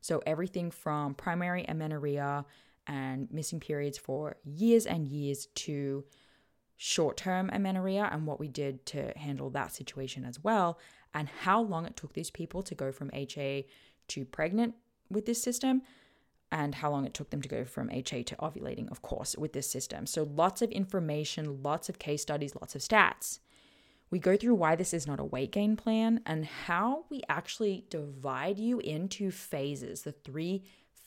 So, 0.00 0.22
everything 0.24 0.70
from 0.70 1.14
primary 1.14 1.64
amenorrhea 1.66 2.44
and 2.86 3.28
missing 3.32 3.58
periods 3.58 3.98
for 3.98 4.36
years 4.44 4.86
and 4.86 5.08
years 5.08 5.46
to 5.46 6.04
short 6.76 7.16
term 7.16 7.50
amenorrhea 7.52 8.08
and 8.10 8.26
what 8.26 8.40
we 8.40 8.48
did 8.48 8.84
to 8.86 9.12
handle 9.16 9.50
that 9.50 9.72
situation 9.72 10.24
as 10.24 10.42
well, 10.42 10.78
and 11.12 11.28
how 11.28 11.60
long 11.60 11.86
it 11.86 11.96
took 11.96 12.12
these 12.12 12.30
people 12.30 12.62
to 12.62 12.74
go 12.74 12.90
from 12.92 13.10
HA 13.12 13.66
to 14.08 14.24
pregnant 14.24 14.74
with 15.10 15.26
this 15.26 15.42
system, 15.42 15.82
and 16.50 16.76
how 16.76 16.90
long 16.90 17.04
it 17.04 17.14
took 17.14 17.30
them 17.30 17.42
to 17.42 17.48
go 17.48 17.64
from 17.64 17.90
HA 17.90 18.22
to 18.22 18.36
ovulating, 18.36 18.90
of 18.90 19.02
course, 19.02 19.36
with 19.36 19.52
this 19.52 19.70
system. 19.70 20.06
So, 20.06 20.22
lots 20.22 20.62
of 20.62 20.70
information, 20.70 21.62
lots 21.62 21.88
of 21.88 21.98
case 21.98 22.22
studies, 22.22 22.54
lots 22.54 22.74
of 22.74 22.80
stats. 22.80 23.40
We 24.10 24.18
go 24.20 24.36
through 24.36 24.54
why 24.54 24.76
this 24.76 24.94
is 24.94 25.06
not 25.06 25.18
a 25.18 25.24
weight 25.24 25.50
gain 25.50 25.76
plan 25.76 26.20
and 26.26 26.44
how 26.44 27.06
we 27.10 27.22
actually 27.28 27.86
divide 27.90 28.58
you 28.58 28.78
into 28.78 29.30
phases, 29.32 30.02
the 30.02 30.12
three 30.12 30.62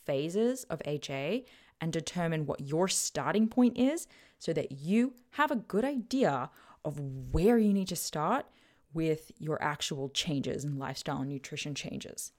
phases 0.05 0.65
of 0.65 0.81
HA, 0.83 1.45
and 1.79 1.93
determine 1.93 2.45
what 2.45 2.61
your 2.61 2.87
starting 2.87 3.47
point 3.47 3.77
is 3.77 4.07
so 4.39 4.53
that 4.53 4.71
you 4.71 5.13
have 5.31 5.51
a 5.51 5.55
good 5.55 5.85
idea 5.85 6.49
of 6.83 6.99
where 7.31 7.57
you 7.57 7.73
need 7.73 7.87
to 7.89 7.95
start 7.95 8.45
with 8.93 9.31
your 9.37 9.61
actual 9.61 10.09
changes 10.09 10.63
and 10.63 10.79
lifestyle 10.79 11.21
and 11.21 11.29
nutrition 11.29 11.75
changes. 11.75 12.31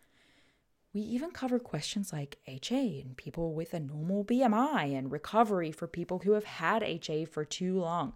We 0.95 1.01
even 1.03 1.31
cover 1.31 1.59
questions 1.59 2.13
like 2.13 2.39
HA 2.47 3.03
and 3.05 3.17
people 3.17 3.53
with 3.53 3.75
a 3.75 3.81
normal 3.81 4.25
BMI 4.25 4.97
and 4.97 5.13
recovery 5.13 5.71
for 5.71 5.87
people 5.87 6.21
who 6.21 6.33
have 6.33 6.45
had 6.45 6.83
HA 6.83 7.27
for 7.27 7.45
too 7.45 7.79
long. 7.79 8.15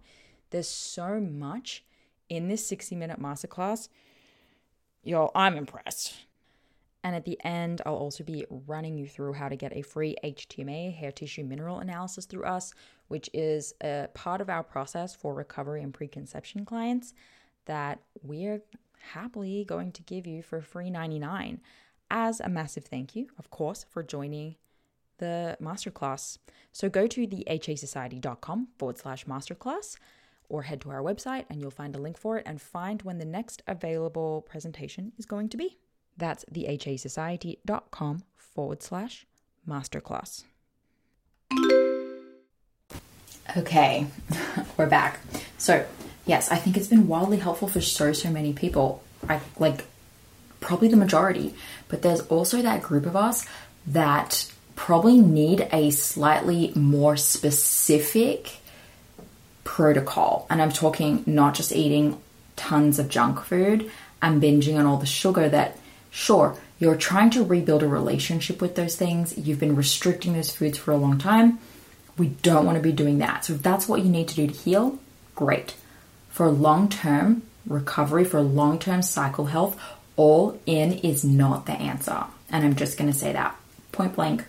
There's 0.49 0.67
so 0.67 1.19
much 1.19 1.83
in 2.29 2.47
this 2.47 2.65
60 2.67 2.95
minute 2.95 3.21
masterclass. 3.21 3.89
Yo, 5.03 5.31
I'm 5.35 5.55
impressed. 5.55 6.15
And 7.03 7.15
at 7.15 7.25
the 7.25 7.37
end, 7.43 7.81
I'll 7.85 7.95
also 7.95 8.23
be 8.23 8.45
running 8.49 8.97
you 8.97 9.07
through 9.07 9.33
how 9.33 9.49
to 9.49 9.57
get 9.57 9.75
a 9.75 9.81
free 9.81 10.15
HTMA, 10.23 10.95
hair 10.95 11.11
tissue 11.11 11.43
mineral 11.43 11.79
analysis 11.79 12.25
through 12.25 12.45
us, 12.45 12.73
which 13.09 13.29
is 13.33 13.73
a 13.81 14.07
part 14.13 14.39
of 14.39 14.49
our 14.49 14.63
process 14.63 15.13
for 15.13 15.33
recovery 15.33 15.83
and 15.83 15.93
preconception 15.93 16.63
clients 16.65 17.13
that 17.65 17.99
we're 18.21 18.61
happily 19.11 19.65
going 19.65 19.91
to 19.91 20.01
give 20.03 20.25
you 20.25 20.41
for 20.41 20.61
free 20.61 20.89
99 20.89 21.59
as 22.09 22.39
a 22.39 22.47
massive 22.47 22.85
thank 22.85 23.15
you, 23.15 23.27
of 23.37 23.49
course, 23.49 23.85
for 23.89 24.03
joining 24.03 24.55
the 25.17 25.57
masterclass. 25.61 26.37
So 26.71 26.89
go 26.89 27.07
to 27.07 27.27
the 27.27 27.45
hasociety.com 27.49 28.69
forward 28.77 28.97
slash 28.97 29.25
masterclass 29.25 29.97
or 30.49 30.63
head 30.63 30.81
to 30.81 30.89
our 30.89 31.01
website 31.01 31.45
and 31.49 31.59
you'll 31.59 31.71
find 31.71 31.95
a 31.95 31.99
link 31.99 32.17
for 32.17 32.37
it 32.37 32.43
and 32.45 32.61
find 32.61 33.01
when 33.01 33.17
the 33.17 33.25
next 33.25 33.61
available 33.67 34.41
presentation 34.41 35.11
is 35.17 35.25
going 35.25 35.49
to 35.49 35.57
be. 35.57 35.77
That's 36.17 36.45
thehasociety.com 36.45 38.23
forward 38.35 38.83
slash 38.83 39.25
masterclass. 39.67 40.43
Okay, 43.57 44.07
we're 44.77 44.87
back. 44.87 45.19
So, 45.57 45.85
yes, 46.25 46.51
I 46.51 46.55
think 46.55 46.77
it's 46.77 46.87
been 46.87 47.07
wildly 47.07 47.37
helpful 47.37 47.67
for 47.67 47.81
so, 47.81 48.13
so 48.13 48.29
many 48.29 48.53
people. 48.53 49.03
I 49.27 49.39
like 49.59 49.85
probably 50.59 50.87
the 50.87 50.97
majority, 50.97 51.53
but 51.87 52.01
there's 52.01 52.21
also 52.21 52.61
that 52.61 52.81
group 52.81 53.05
of 53.05 53.15
us 53.15 53.45
that 53.87 54.51
probably 54.75 55.19
need 55.19 55.67
a 55.71 55.91
slightly 55.91 56.71
more 56.75 57.17
specific 57.17 58.57
protocol. 59.63 60.47
And 60.49 60.61
I'm 60.61 60.71
talking 60.71 61.23
not 61.25 61.53
just 61.53 61.71
eating 61.71 62.19
tons 62.55 62.99
of 62.99 63.09
junk 63.09 63.39
food 63.41 63.89
and 64.21 64.41
binging 64.41 64.77
on 64.77 64.85
all 64.85 64.97
the 64.97 65.05
sugar 65.05 65.49
that 65.49 65.77
Sure, 66.15 66.55
you're 66.77 66.95
trying 66.95 67.31
to 67.31 67.43
rebuild 67.43 67.81
a 67.81 67.87
relationship 67.87 68.61
with 68.61 68.75
those 68.75 68.95
things. 68.95 69.35
You've 69.35 69.59
been 69.59 69.75
restricting 69.75 70.33
those 70.33 70.55
foods 70.55 70.77
for 70.77 70.91
a 70.91 70.95
long 70.95 71.17
time. 71.17 71.57
We 72.19 72.27
don't 72.27 72.67
want 72.67 72.75
to 72.75 72.83
be 72.83 72.91
doing 72.91 73.17
that. 73.17 73.45
So, 73.45 73.53
if 73.53 73.63
that's 73.63 73.87
what 73.87 74.03
you 74.03 74.11
need 74.11 74.27
to 74.27 74.35
do 74.35 74.45
to 74.45 74.53
heal, 74.53 74.99
great. 75.33 75.73
For 76.29 76.51
long 76.51 76.87
term 76.87 77.41
recovery, 77.65 78.25
for 78.25 78.41
long 78.41 78.77
term 78.77 79.01
cycle 79.01 79.45
health, 79.45 79.75
all 80.15 80.59
in 80.67 80.93
is 80.93 81.25
not 81.25 81.65
the 81.65 81.73
answer. 81.73 82.25
And 82.51 82.63
I'm 82.63 82.75
just 82.75 82.95
going 82.95 83.11
to 83.11 83.17
say 83.17 83.33
that 83.33 83.55
point 83.91 84.15
blank 84.15 84.45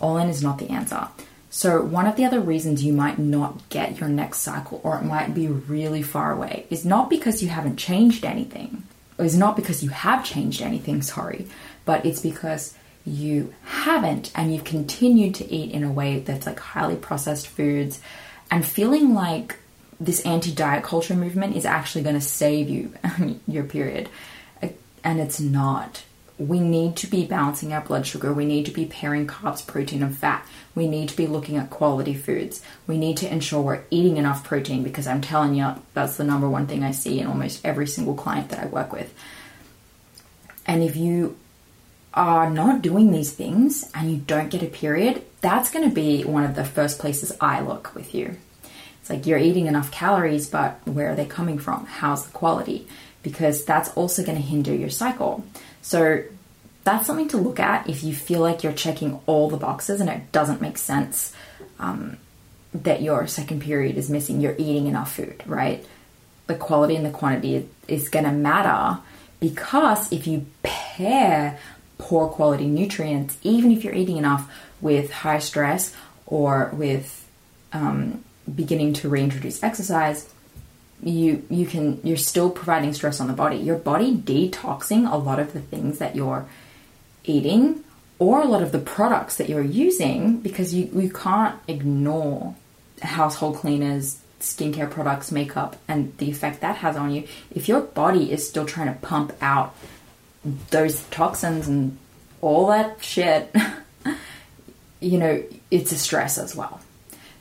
all 0.00 0.16
in 0.16 0.28
is 0.28 0.42
not 0.42 0.58
the 0.58 0.70
answer. 0.70 1.06
So, 1.48 1.80
one 1.80 2.08
of 2.08 2.16
the 2.16 2.24
other 2.24 2.40
reasons 2.40 2.82
you 2.82 2.92
might 2.92 3.20
not 3.20 3.68
get 3.68 4.00
your 4.00 4.08
next 4.08 4.38
cycle 4.38 4.80
or 4.82 4.98
it 4.98 5.04
might 5.04 5.32
be 5.32 5.46
really 5.46 6.02
far 6.02 6.32
away 6.32 6.66
is 6.70 6.84
not 6.84 7.08
because 7.08 7.40
you 7.40 7.50
haven't 7.50 7.76
changed 7.76 8.24
anything 8.24 8.82
is 9.18 9.36
not 9.36 9.56
because 9.56 9.82
you 9.82 9.90
have 9.90 10.24
changed 10.24 10.62
anything, 10.62 11.02
sorry, 11.02 11.46
but 11.84 12.04
it's 12.04 12.20
because 12.20 12.74
you 13.06 13.52
haven't 13.64 14.32
and 14.34 14.52
you've 14.52 14.64
continued 14.64 15.34
to 15.36 15.52
eat 15.52 15.70
in 15.72 15.84
a 15.84 15.92
way 15.92 16.20
that's 16.20 16.46
like 16.46 16.58
highly 16.58 16.96
processed 16.96 17.46
foods 17.46 18.00
and 18.50 18.64
feeling 18.64 19.14
like 19.14 19.58
this 20.00 20.24
anti 20.24 20.52
diet 20.52 20.82
culture 20.84 21.14
movement 21.14 21.56
is 21.56 21.66
actually 21.66 22.02
going 22.02 22.14
to 22.14 22.20
save 22.20 22.68
you 22.68 22.92
your 23.46 23.64
period. 23.64 24.08
And 25.02 25.20
it's 25.20 25.38
not 25.38 26.02
we 26.38 26.58
need 26.58 26.96
to 26.96 27.06
be 27.06 27.24
balancing 27.24 27.72
our 27.72 27.80
blood 27.80 28.06
sugar. 28.06 28.32
We 28.32 28.44
need 28.44 28.66
to 28.66 28.72
be 28.72 28.86
pairing 28.86 29.26
carbs, 29.26 29.64
protein, 29.64 30.02
and 30.02 30.16
fat. 30.16 30.44
We 30.74 30.88
need 30.88 31.08
to 31.10 31.16
be 31.16 31.28
looking 31.28 31.56
at 31.56 31.70
quality 31.70 32.14
foods. 32.14 32.60
We 32.86 32.98
need 32.98 33.18
to 33.18 33.32
ensure 33.32 33.62
we're 33.62 33.84
eating 33.90 34.16
enough 34.16 34.42
protein 34.42 34.82
because 34.82 35.06
I'm 35.06 35.20
telling 35.20 35.54
you, 35.54 35.74
that's 35.92 36.16
the 36.16 36.24
number 36.24 36.48
one 36.48 36.66
thing 36.66 36.82
I 36.82 36.90
see 36.90 37.20
in 37.20 37.28
almost 37.28 37.64
every 37.64 37.86
single 37.86 38.14
client 38.14 38.48
that 38.48 38.58
I 38.58 38.66
work 38.66 38.92
with. 38.92 39.14
And 40.66 40.82
if 40.82 40.96
you 40.96 41.36
are 42.12 42.50
not 42.50 42.82
doing 42.82 43.12
these 43.12 43.32
things 43.32 43.88
and 43.94 44.10
you 44.10 44.16
don't 44.16 44.50
get 44.50 44.62
a 44.62 44.66
period, 44.66 45.22
that's 45.40 45.70
going 45.70 45.88
to 45.88 45.94
be 45.94 46.24
one 46.24 46.44
of 46.44 46.56
the 46.56 46.64
first 46.64 46.98
places 46.98 47.32
I 47.40 47.60
look 47.60 47.94
with 47.94 48.14
you. 48.14 48.36
It's 49.00 49.10
like 49.10 49.26
you're 49.26 49.38
eating 49.38 49.66
enough 49.66 49.92
calories, 49.92 50.48
but 50.48 50.80
where 50.84 51.10
are 51.10 51.14
they 51.14 51.26
coming 51.26 51.58
from? 51.58 51.86
How's 51.86 52.26
the 52.26 52.32
quality? 52.32 52.88
Because 53.22 53.64
that's 53.64 53.90
also 53.90 54.24
going 54.24 54.36
to 54.38 54.42
hinder 54.42 54.74
your 54.74 54.90
cycle. 54.90 55.44
So 55.84 56.24
that's 56.84 57.06
something 57.06 57.28
to 57.28 57.36
look 57.36 57.60
at 57.60 57.90
if 57.90 58.02
you 58.02 58.14
feel 58.14 58.40
like 58.40 58.62
you're 58.62 58.72
checking 58.72 59.20
all 59.26 59.50
the 59.50 59.58
boxes 59.58 60.00
and 60.00 60.08
it 60.08 60.32
doesn't 60.32 60.62
make 60.62 60.78
sense 60.78 61.34
um, 61.78 62.16
that 62.72 63.02
your 63.02 63.26
second 63.26 63.60
period 63.60 63.98
is 63.98 64.08
missing, 64.08 64.40
you're 64.40 64.54
eating 64.56 64.86
enough 64.86 65.14
food, 65.14 65.42
right? 65.44 65.84
The 66.46 66.54
quality 66.54 66.96
and 66.96 67.04
the 67.04 67.10
quantity 67.10 67.68
is 67.86 68.08
going 68.08 68.24
to 68.24 68.32
matter 68.32 68.98
because 69.40 70.10
if 70.10 70.26
you 70.26 70.46
pair 70.62 71.58
poor 71.98 72.28
quality 72.28 72.66
nutrients, 72.66 73.36
even 73.42 73.70
if 73.70 73.84
you're 73.84 73.94
eating 73.94 74.16
enough 74.16 74.50
with 74.80 75.12
high 75.12 75.38
stress 75.38 75.94
or 76.24 76.70
with 76.72 77.28
um, 77.74 78.24
beginning 78.52 78.94
to 78.94 79.10
reintroduce 79.10 79.62
exercise, 79.62 80.32
you 81.04 81.44
you 81.50 81.66
can 81.66 82.00
you're 82.02 82.16
still 82.16 82.50
providing 82.50 82.92
stress 82.94 83.20
on 83.20 83.26
the 83.26 83.32
body. 83.32 83.56
Your 83.56 83.76
body 83.76 84.14
detoxing 84.16 85.10
a 85.10 85.16
lot 85.16 85.38
of 85.38 85.52
the 85.52 85.60
things 85.60 85.98
that 85.98 86.16
you're 86.16 86.46
eating 87.24 87.84
or 88.18 88.40
a 88.40 88.46
lot 88.46 88.62
of 88.62 88.72
the 88.72 88.78
products 88.78 89.36
that 89.36 89.48
you're 89.48 89.62
using 89.62 90.38
because 90.38 90.72
you, 90.72 90.88
you 90.94 91.10
can't 91.10 91.58
ignore 91.68 92.54
household 93.02 93.56
cleaners, 93.56 94.18
skincare 94.40 94.90
products, 94.90 95.32
makeup, 95.32 95.76
and 95.88 96.16
the 96.18 96.30
effect 96.30 96.60
that 96.60 96.76
has 96.76 96.96
on 96.96 97.10
you. 97.10 97.26
If 97.50 97.68
your 97.68 97.80
body 97.80 98.32
is 98.32 98.48
still 98.48 98.64
trying 98.64 98.92
to 98.92 99.00
pump 99.00 99.32
out 99.40 99.74
those 100.70 101.02
toxins 101.04 101.66
and 101.66 101.98
all 102.40 102.68
that 102.68 103.02
shit, 103.02 103.54
you 105.00 105.18
know, 105.18 105.42
it's 105.70 105.92
a 105.92 105.98
stress 105.98 106.38
as 106.38 106.54
well. 106.54 106.80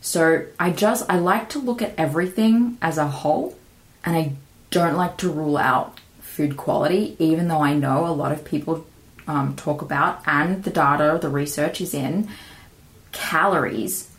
So 0.04 0.46
I 0.60 0.72
just, 0.72 1.10
I 1.10 1.18
like 1.18 1.48
to 1.52 1.60
look 1.60 1.82
at 1.82 1.94
everything 1.98 2.78
as 2.82 2.98
a 2.98 3.08
whole 3.08 3.58
and 4.04 4.18
I 4.18 4.34
don't 4.70 4.98
like 4.98 5.16
to 5.20 5.32
rule 5.32 5.56
out 5.56 5.98
food 6.20 6.58
quality, 6.58 7.16
even 7.20 7.48
though 7.48 7.62
I 7.62 7.74
know 7.74 8.06
a 8.06 8.12
lot 8.12 8.34
of 8.34 8.44
people 8.44 8.86
um, 9.28 9.56
talk 9.56 9.82
about 9.82 10.22
and 10.28 10.62
the 10.66 10.72
data, 10.72 11.20
the 11.22 11.30
research 11.30 11.80
is 11.80 11.94
in 11.94 12.28
calories. 13.14 14.12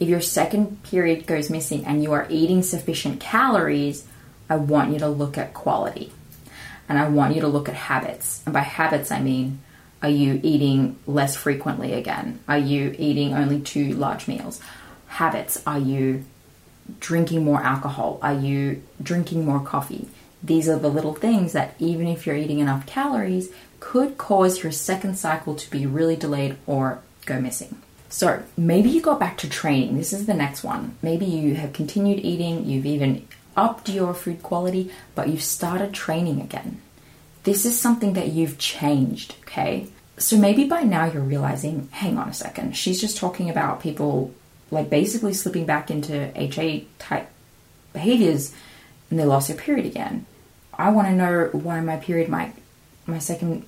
If 0.00 0.08
your 0.08 0.20
second 0.20 0.82
period 0.82 1.28
goes 1.28 1.48
missing 1.48 1.84
and 1.84 2.02
you 2.02 2.10
are 2.10 2.26
eating 2.28 2.64
sufficient 2.64 3.20
calories, 3.20 4.04
I 4.48 4.56
want 4.56 4.92
you 4.92 4.98
to 4.98 5.08
look 5.08 5.38
at 5.38 5.54
quality 5.54 6.12
and 6.88 6.98
I 6.98 7.08
want 7.08 7.36
you 7.36 7.42
to 7.42 7.48
look 7.48 7.68
at 7.68 7.76
habits. 7.76 8.42
And 8.46 8.52
by 8.52 8.62
habits, 8.62 9.12
I 9.12 9.22
mean, 9.22 9.60
are 10.02 10.08
you 10.08 10.40
eating 10.42 10.98
less 11.06 11.36
frequently 11.36 11.92
again? 11.92 12.40
Are 12.48 12.58
you 12.58 12.96
eating 12.98 13.32
only 13.32 13.60
two 13.60 13.92
large 13.92 14.26
meals? 14.26 14.60
Habits, 15.10 15.60
are 15.66 15.78
you 15.78 16.24
drinking 17.00 17.44
more 17.44 17.60
alcohol? 17.60 18.18
Are 18.22 18.32
you 18.32 18.82
drinking 19.02 19.44
more 19.44 19.60
coffee? 19.60 20.08
These 20.42 20.68
are 20.68 20.78
the 20.78 20.88
little 20.88 21.14
things 21.14 21.52
that, 21.52 21.74
even 21.78 22.06
if 22.06 22.26
you're 22.26 22.36
eating 22.36 22.60
enough 22.60 22.86
calories, 22.86 23.52
could 23.80 24.16
cause 24.16 24.62
your 24.62 24.72
second 24.72 25.18
cycle 25.18 25.56
to 25.56 25.70
be 25.70 25.84
really 25.84 26.16
delayed 26.16 26.56
or 26.66 27.00
go 27.26 27.40
missing. 27.40 27.82
So 28.08 28.42
maybe 28.56 28.88
you 28.88 29.00
got 29.00 29.20
back 29.20 29.36
to 29.38 29.48
training. 29.48 29.96
This 29.96 30.12
is 30.12 30.26
the 30.26 30.34
next 30.34 30.62
one. 30.62 30.96
Maybe 31.02 31.26
you 31.26 31.56
have 31.56 31.72
continued 31.72 32.20
eating, 32.20 32.64
you've 32.64 32.86
even 32.86 33.26
upped 33.56 33.88
your 33.88 34.14
food 34.14 34.42
quality, 34.42 34.92
but 35.14 35.28
you've 35.28 35.42
started 35.42 35.92
training 35.92 36.40
again. 36.40 36.80
This 37.42 37.66
is 37.66 37.78
something 37.78 38.12
that 38.14 38.28
you've 38.28 38.58
changed, 38.58 39.34
okay? 39.42 39.88
So 40.18 40.36
maybe 40.36 40.64
by 40.64 40.82
now 40.82 41.06
you're 41.06 41.22
realizing, 41.22 41.88
hang 41.90 42.16
on 42.16 42.28
a 42.28 42.34
second, 42.34 42.76
she's 42.76 43.00
just 43.00 43.16
talking 43.16 43.50
about 43.50 43.82
people 43.82 44.32
like 44.70 44.90
basically 44.90 45.34
slipping 45.34 45.66
back 45.66 45.90
into 45.90 46.30
HA 46.40 46.86
type 46.98 47.28
behaviors 47.92 48.54
and 49.10 49.18
they 49.18 49.24
lost 49.24 49.48
their 49.48 49.56
period 49.56 49.86
again. 49.86 50.26
I 50.72 50.90
want 50.90 51.08
to 51.08 51.14
know 51.14 51.48
why 51.52 51.80
my 51.80 51.96
period 51.96 52.28
might 52.28 52.54
my 53.06 53.18
second 53.18 53.64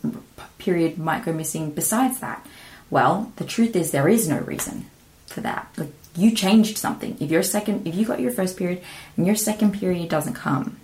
period 0.59 0.99
might 0.99 1.25
go 1.25 1.33
missing 1.33 1.73
besides 1.73 2.21
that. 2.21 2.47
Well, 2.91 3.33
the 3.37 3.45
truth 3.45 3.75
is 3.75 3.91
there 3.91 4.09
is 4.09 4.29
no 4.29 4.39
reason 4.39 4.87
for 5.27 5.41
that. 5.41 5.73
Like 5.77 5.93
you 6.15 6.33
changed 6.33 6.79
something. 6.79 7.17
If 7.21 7.31
your 7.31 7.43
second 7.43 7.87
if 7.87 7.95
you 7.95 8.07
got 8.07 8.21
your 8.21 8.33
first 8.33 8.57
period 8.57 8.83
and 9.17 9.27
your 9.27 9.37
second 9.37 9.73
period 9.73 10.09
doesn't 10.09 10.35
come, 10.35 10.77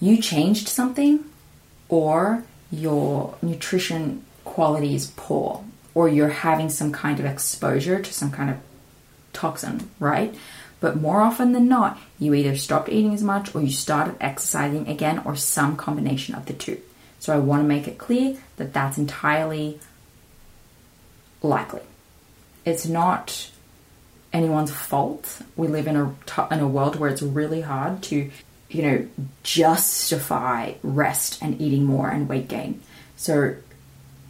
you 0.00 0.20
changed 0.20 0.68
something 0.68 1.24
or 1.88 2.44
your 2.72 3.36
nutrition 3.42 4.24
quality 4.44 4.94
is 4.94 5.12
poor 5.16 5.64
or 5.94 6.08
you're 6.08 6.28
having 6.28 6.68
some 6.68 6.92
kind 6.92 7.20
of 7.20 7.26
exposure 7.26 8.00
to 8.00 8.12
some 8.12 8.30
kind 8.30 8.50
of 8.50 8.56
toxin, 9.32 9.90
right? 9.98 10.34
But 10.80 10.96
more 10.96 11.20
often 11.20 11.52
than 11.52 11.68
not, 11.68 11.98
you 12.18 12.32
either 12.34 12.56
stopped 12.56 12.88
eating 12.88 13.12
as 13.12 13.22
much 13.22 13.54
or 13.54 13.60
you 13.62 13.70
started 13.70 14.16
exercising 14.20 14.88
again 14.88 15.22
or 15.24 15.36
some 15.36 15.76
combination 15.76 16.34
of 16.34 16.46
the 16.46 16.54
two. 16.54 16.80
So 17.18 17.34
I 17.34 17.38
want 17.38 17.62
to 17.62 17.68
make 17.68 17.86
it 17.86 17.98
clear 17.98 18.38
that 18.56 18.72
that's 18.72 18.96
entirely 18.96 19.78
likely. 21.42 21.82
It's 22.64 22.86
not 22.86 23.50
anyone's 24.32 24.72
fault. 24.72 25.42
We 25.54 25.68
live 25.68 25.86
in 25.86 25.96
a 25.96 26.14
in 26.50 26.60
a 26.60 26.68
world 26.68 26.96
where 26.96 27.10
it's 27.10 27.22
really 27.22 27.60
hard 27.60 28.02
to, 28.04 28.30
you 28.70 28.82
know, 28.82 29.06
justify 29.42 30.74
rest 30.82 31.42
and 31.42 31.60
eating 31.60 31.84
more 31.84 32.08
and 32.08 32.28
weight 32.28 32.48
gain. 32.48 32.80
So 33.16 33.56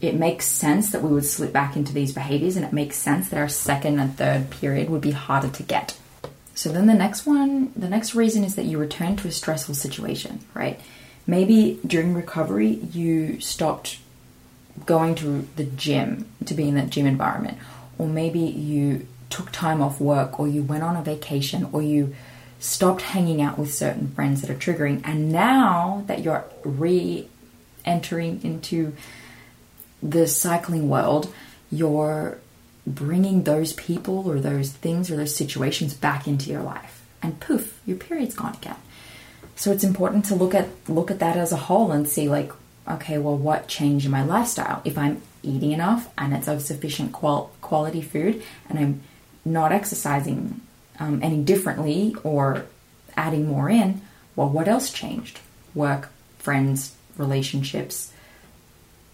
it 0.01 0.15
makes 0.15 0.47
sense 0.47 0.93
that 0.93 1.03
we 1.03 1.11
would 1.11 1.25
slip 1.25 1.53
back 1.53 1.77
into 1.77 1.93
these 1.93 2.13
behaviors 2.13 2.57
and 2.57 2.65
it 2.65 2.73
makes 2.73 2.97
sense 2.97 3.29
that 3.29 3.39
our 3.39 3.49
second 3.49 3.99
and 3.99 4.17
third 4.17 4.51
period 4.51 4.89
would 4.89 5.01
be 5.03 5.11
harder 5.11 5.49
to 5.49 5.63
get. 5.63 5.99
So 6.55 6.71
then 6.71 6.87
the 6.87 6.95
next 6.95 7.27
one, 7.27 7.73
the 7.75 7.89
next 7.89 8.15
reason 8.15 8.45
is 8.45 8.55
that 8.57 8.65
you 8.65 8.79
return 8.79 9.17
to 9.17 9.29
a 9.29 9.33
stressful 9.33 9.75
situation, 9.75 10.41
right? 10.55 10.81
maybe 11.31 11.79
during 11.87 12.13
recovery 12.15 12.69
you 12.93 13.41
stopped 13.41 13.99
going 14.85 15.15
to 15.15 15.47
the 15.57 15.65
gym 15.65 16.27
to 16.45 16.55
be 16.55 16.69
in 16.69 16.75
that 16.75 16.91
gym 16.91 17.07
environment 17.07 17.57
or 17.99 18.09
maybe 18.09 18.41
you 18.41 19.07
took 19.29 19.51
time 19.53 19.81
off 19.81 20.01
work 20.01 20.41
or 20.41 20.49
you 20.49 20.63
went 20.63 20.83
on 20.83 20.97
a 20.97 21.03
vacation 21.03 21.69
or 21.73 21.83
you 21.83 22.15
stopped 22.59 23.03
hanging 23.03 23.41
out 23.41 23.59
with 23.59 23.73
certain 23.73 24.09
friends 24.09 24.41
that 24.41 24.51
are 24.51 24.55
triggering 24.55 25.01
and 25.05 25.31
now 25.31 26.03
that 26.07 26.23
you're 26.23 26.45
re-entering 26.65 28.41
into 28.43 28.93
the 30.03 30.27
cycling 30.27 30.89
world 30.89 31.33
you're 31.71 32.39
bringing 32.87 33.45
those 33.45 33.73
people 33.75 34.29
or 34.29 34.41
those 34.41 34.71
things 34.71 35.11
or 35.11 35.17
those 35.17 35.37
situations 35.37 35.95
back 35.95 36.27
into 36.27 36.51
your 36.51 36.63
life 36.63 37.05
and 37.23 37.39
poof 37.41 37.81
your 37.87 37.97
period's 37.97 38.35
gone 38.35 38.55
again 38.55 38.77
so 39.61 39.73
it's 39.73 39.85
important 39.85 40.25
to 40.27 40.35
look 40.35 40.55
at 40.55 40.69
look 40.89 41.11
at 41.11 41.19
that 41.19 41.37
as 41.37 41.53
a 41.53 41.57
whole 41.57 41.93
and 41.93 42.09
see 42.09 42.31
like, 42.31 42.51
okay, 42.89 43.19
well, 43.19 43.37
what 43.37 43.69
changed 43.69 44.07
in 44.07 44.11
my 44.11 44.25
lifestyle? 44.25 44.81
If 44.87 44.97
I'm 44.97 45.21
eating 45.43 45.73
enough 45.73 46.09
and 46.17 46.33
it's 46.33 46.49
of 46.49 46.63
sufficient 46.63 47.13
qual- 47.13 47.51
quality 47.61 48.01
food, 48.01 48.43
and 48.71 48.79
I'm 48.79 49.03
not 49.45 49.71
exercising 49.71 50.63
um, 50.99 51.21
any 51.23 51.43
differently 51.43 52.17
or 52.25 52.65
adding 53.19 53.49
more 53.49 53.69
in, 53.69 54.01
well, 54.35 54.49
what 54.49 54.67
else 54.67 54.91
changed? 54.91 55.41
Work, 55.75 56.09
friends, 56.39 56.95
relationships. 57.19 58.15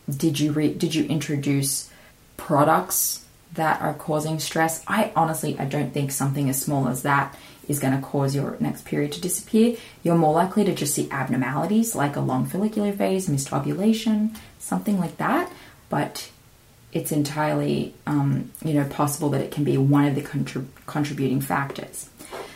Did 0.09 0.39
you 0.39 0.53
re- 0.53 0.75
did 0.75 0.95
you 0.95 1.05
introduce 1.05 1.91
products 2.37 3.25
that 3.55 3.81
are 3.81 3.95
causing 3.95 4.39
stress? 4.39 4.85
I 4.87 5.13
honestly 5.17 5.59
I 5.59 5.65
don't 5.65 5.93
think 5.93 6.13
something 6.13 6.49
as 6.49 6.61
small 6.61 6.89
as 6.89 7.03
that 7.03 7.37
is 7.69 7.79
going 7.79 7.95
to 7.95 8.07
cause 8.07 8.35
your 8.35 8.57
next 8.61 8.85
period 8.85 9.13
to 9.13 9.21
disappear, 9.21 9.77
you're 10.03 10.17
more 10.17 10.33
likely 10.33 10.65
to 10.65 10.75
just 10.75 10.95
see 10.95 11.11
abnormalities 11.11 11.95
like 11.95 12.17
a 12.17 12.21
long 12.21 12.47
follicular 12.47 12.93
phase, 12.93 13.29
missed 13.29 13.53
ovulation, 13.53 14.37
something 14.59 14.99
like 14.99 15.17
that. 15.17 15.51
But 15.89 16.31
it's 16.93 17.13
entirely, 17.13 17.95
um, 18.07 18.51
you 18.65 18.75
know, 18.75 18.85
possible 18.85 19.31
that 19.31 19.41
it 19.41 19.51
can 19.51 19.65
be 19.65 19.77
one 19.77 20.05
of 20.05 20.15
the 20.15 20.23
contrib- 20.23 20.69
contributing 20.87 21.41
factors. 21.41 22.09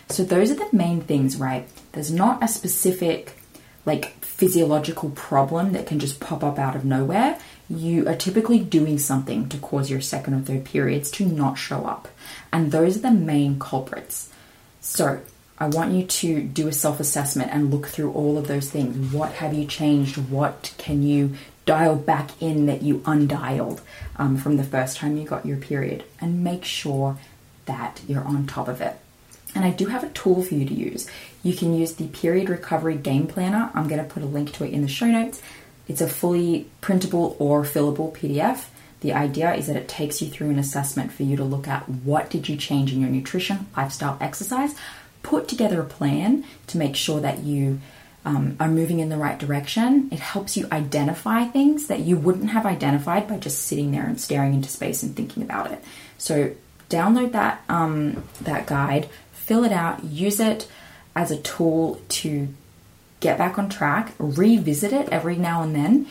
So 0.08 0.24
those 0.24 0.50
are 0.50 0.54
the 0.54 0.68
main 0.72 1.00
things, 1.00 1.36
right? 1.36 1.68
There's 1.92 2.12
not 2.12 2.42
a 2.42 2.48
specific, 2.48 3.36
like, 3.90 4.14
physiological 4.24 5.11
problem 5.11 5.72
that 5.72 5.87
can 5.87 5.98
just 5.98 6.20
pop 6.20 6.44
up 6.44 6.59
out 6.59 6.76
of 6.76 6.85
nowhere. 6.85 7.38
You 7.68 8.09
are 8.09 8.14
typically 8.14 8.61
doing 8.61 8.98
something 8.98 9.48
to 9.48 9.59
cause 9.59 9.90
your 9.90 10.00
second 10.00 10.35
or 10.35 10.40
third 10.40 10.64
periods 10.64 11.11
to 11.12 11.26
not 11.26 11.55
show 11.55 11.85
up. 11.85 12.07
And 12.53 12.70
those 12.70 12.96
are 12.96 13.00
the 13.00 13.11
main 13.11 13.59
culprits. 13.59 14.31
So, 14.81 15.20
I 15.59 15.66
want 15.66 15.92
you 15.92 16.05
to 16.05 16.40
do 16.40 16.68
a 16.68 16.72
self 16.72 17.00
assessment 17.00 17.50
and 17.53 17.70
look 17.72 17.88
through 17.88 18.12
all 18.12 18.38
of 18.38 18.46
those 18.46 18.70
things. 18.70 19.12
What 19.12 19.33
have 19.33 19.53
you 19.53 19.66
changed? 19.66 20.16
What 20.16 20.72
can 20.79 21.03
you 21.03 21.35
dial 21.66 21.96
back 21.96 22.31
in 22.40 22.66
that 22.66 22.83
you 22.83 23.00
undialed 23.00 23.81
um, 24.16 24.37
from 24.37 24.57
the 24.57 24.64
first 24.64 24.96
time 24.98 25.16
you 25.16 25.24
got 25.24 25.44
your 25.44 25.59
period? 25.59 26.05
And 26.20 26.44
make 26.44 26.64
sure 26.64 27.18
that 27.66 28.00
you're 28.07 28.24
on 28.24 28.46
top 28.46 28.68
of 28.68 28.81
it. 28.81 28.96
And 29.54 29.64
I 29.64 29.70
do 29.70 29.86
have 29.86 30.04
a 30.04 30.08
tool 30.10 30.42
for 30.42 30.54
you 30.54 30.64
to 30.64 30.74
use. 30.74 31.08
You 31.42 31.54
can 31.54 31.74
use 31.74 31.94
the 31.94 32.06
Period 32.08 32.48
Recovery 32.48 32.96
Game 32.96 33.26
Planner. 33.26 33.70
I'm 33.74 33.88
going 33.88 34.02
to 34.02 34.08
put 34.08 34.22
a 34.22 34.26
link 34.26 34.52
to 34.54 34.64
it 34.64 34.72
in 34.72 34.82
the 34.82 34.88
show 34.88 35.06
notes. 35.06 35.42
It's 35.88 36.00
a 36.00 36.08
fully 36.08 36.68
printable 36.80 37.36
or 37.38 37.64
fillable 37.64 38.14
PDF. 38.14 38.66
The 39.00 39.12
idea 39.12 39.54
is 39.54 39.66
that 39.66 39.76
it 39.76 39.88
takes 39.88 40.20
you 40.20 40.28
through 40.28 40.50
an 40.50 40.58
assessment 40.58 41.10
for 41.10 41.22
you 41.22 41.36
to 41.36 41.44
look 41.44 41.66
at 41.66 41.88
what 41.88 42.30
did 42.30 42.48
you 42.48 42.56
change 42.56 42.92
in 42.92 43.00
your 43.00 43.10
nutrition, 43.10 43.66
lifestyle, 43.76 44.16
exercise, 44.20 44.74
put 45.22 45.48
together 45.48 45.80
a 45.80 45.84
plan 45.84 46.44
to 46.68 46.78
make 46.78 46.96
sure 46.96 47.20
that 47.20 47.40
you 47.40 47.80
um, 48.24 48.56
are 48.60 48.68
moving 48.68 49.00
in 49.00 49.08
the 49.08 49.16
right 49.16 49.38
direction. 49.38 50.08
It 50.12 50.20
helps 50.20 50.56
you 50.56 50.68
identify 50.70 51.44
things 51.44 51.86
that 51.86 52.00
you 52.00 52.16
wouldn't 52.16 52.50
have 52.50 52.66
identified 52.66 53.26
by 53.26 53.38
just 53.38 53.64
sitting 53.64 53.92
there 53.92 54.04
and 54.04 54.20
staring 54.20 54.54
into 54.54 54.68
space 54.68 55.02
and 55.02 55.16
thinking 55.16 55.42
about 55.42 55.72
it. 55.72 55.82
So 56.18 56.54
download 56.90 57.32
that 57.32 57.62
um, 57.68 58.22
that 58.42 58.66
guide, 58.66 59.08
fill 59.50 59.64
it 59.64 59.72
out, 59.72 60.04
use 60.04 60.38
it 60.38 60.68
as 61.16 61.32
a 61.32 61.36
tool 61.36 62.00
to 62.08 62.46
get 63.18 63.36
back 63.36 63.58
on 63.58 63.68
track, 63.68 64.12
revisit 64.20 64.92
it 64.92 65.08
every 65.08 65.34
now 65.34 65.60
and 65.64 65.74
then 65.74 66.06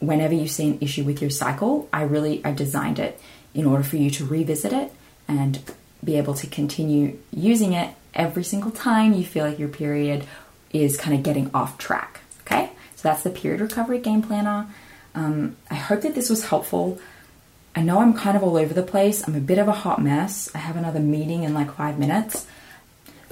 whenever 0.00 0.34
you 0.34 0.48
see 0.48 0.70
an 0.70 0.78
issue 0.80 1.04
with 1.04 1.20
your 1.20 1.30
cycle. 1.30 1.88
I 1.92 2.02
really 2.02 2.44
I 2.44 2.50
designed 2.50 2.98
it 2.98 3.20
in 3.54 3.64
order 3.64 3.84
for 3.84 3.96
you 3.96 4.10
to 4.10 4.26
revisit 4.26 4.72
it 4.72 4.90
and 5.28 5.60
be 6.02 6.16
able 6.16 6.34
to 6.34 6.48
continue 6.48 7.16
using 7.32 7.74
it 7.74 7.94
every 8.12 8.42
single 8.42 8.72
time 8.72 9.12
you 9.12 9.24
feel 9.24 9.46
like 9.46 9.60
your 9.60 9.68
period 9.68 10.26
is 10.72 10.96
kind 10.96 11.16
of 11.16 11.22
getting 11.22 11.52
off 11.54 11.78
track. 11.78 12.22
Okay, 12.40 12.70
so 12.96 13.08
that's 13.08 13.22
the 13.22 13.30
period 13.30 13.60
recovery 13.60 14.00
game 14.00 14.20
planner. 14.20 14.66
Um, 15.14 15.54
I 15.70 15.76
hope 15.76 16.00
that 16.00 16.16
this 16.16 16.28
was 16.28 16.46
helpful. 16.46 16.98
I 17.76 17.82
know 17.82 18.00
I'm 18.00 18.14
kind 18.14 18.36
of 18.36 18.42
all 18.42 18.56
over 18.56 18.74
the 18.74 18.82
place. 18.82 19.22
I'm 19.28 19.36
a 19.36 19.40
bit 19.40 19.58
of 19.58 19.68
a 19.68 19.72
hot 19.72 20.02
mess. 20.02 20.50
I 20.56 20.58
have 20.58 20.76
another 20.76 20.98
meeting 20.98 21.44
in 21.44 21.54
like 21.54 21.72
five 21.76 22.00
minutes. 22.00 22.48